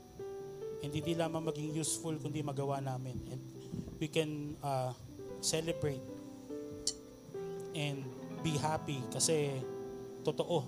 [0.85, 3.17] Hindi di lamang maging useful kundi magawa namin.
[3.33, 3.41] And
[3.97, 4.93] we can uh,
[5.41, 6.05] celebrate
[7.73, 8.05] and
[8.45, 9.57] be happy kasi
[10.21, 10.61] totoo.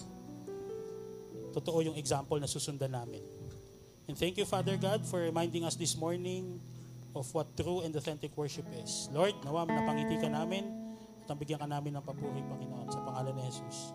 [1.53, 3.21] Totoo yung example na susundan namin.
[4.09, 6.57] And thank you, Father God, for reminding us this morning
[7.15, 9.09] of what true and authentic worship is.
[9.13, 10.65] Lord, nawa napangiti ka namin
[11.23, 13.93] at nabigyan ka namin ng papuri, Panginoon, sa pangalan ni Jesus.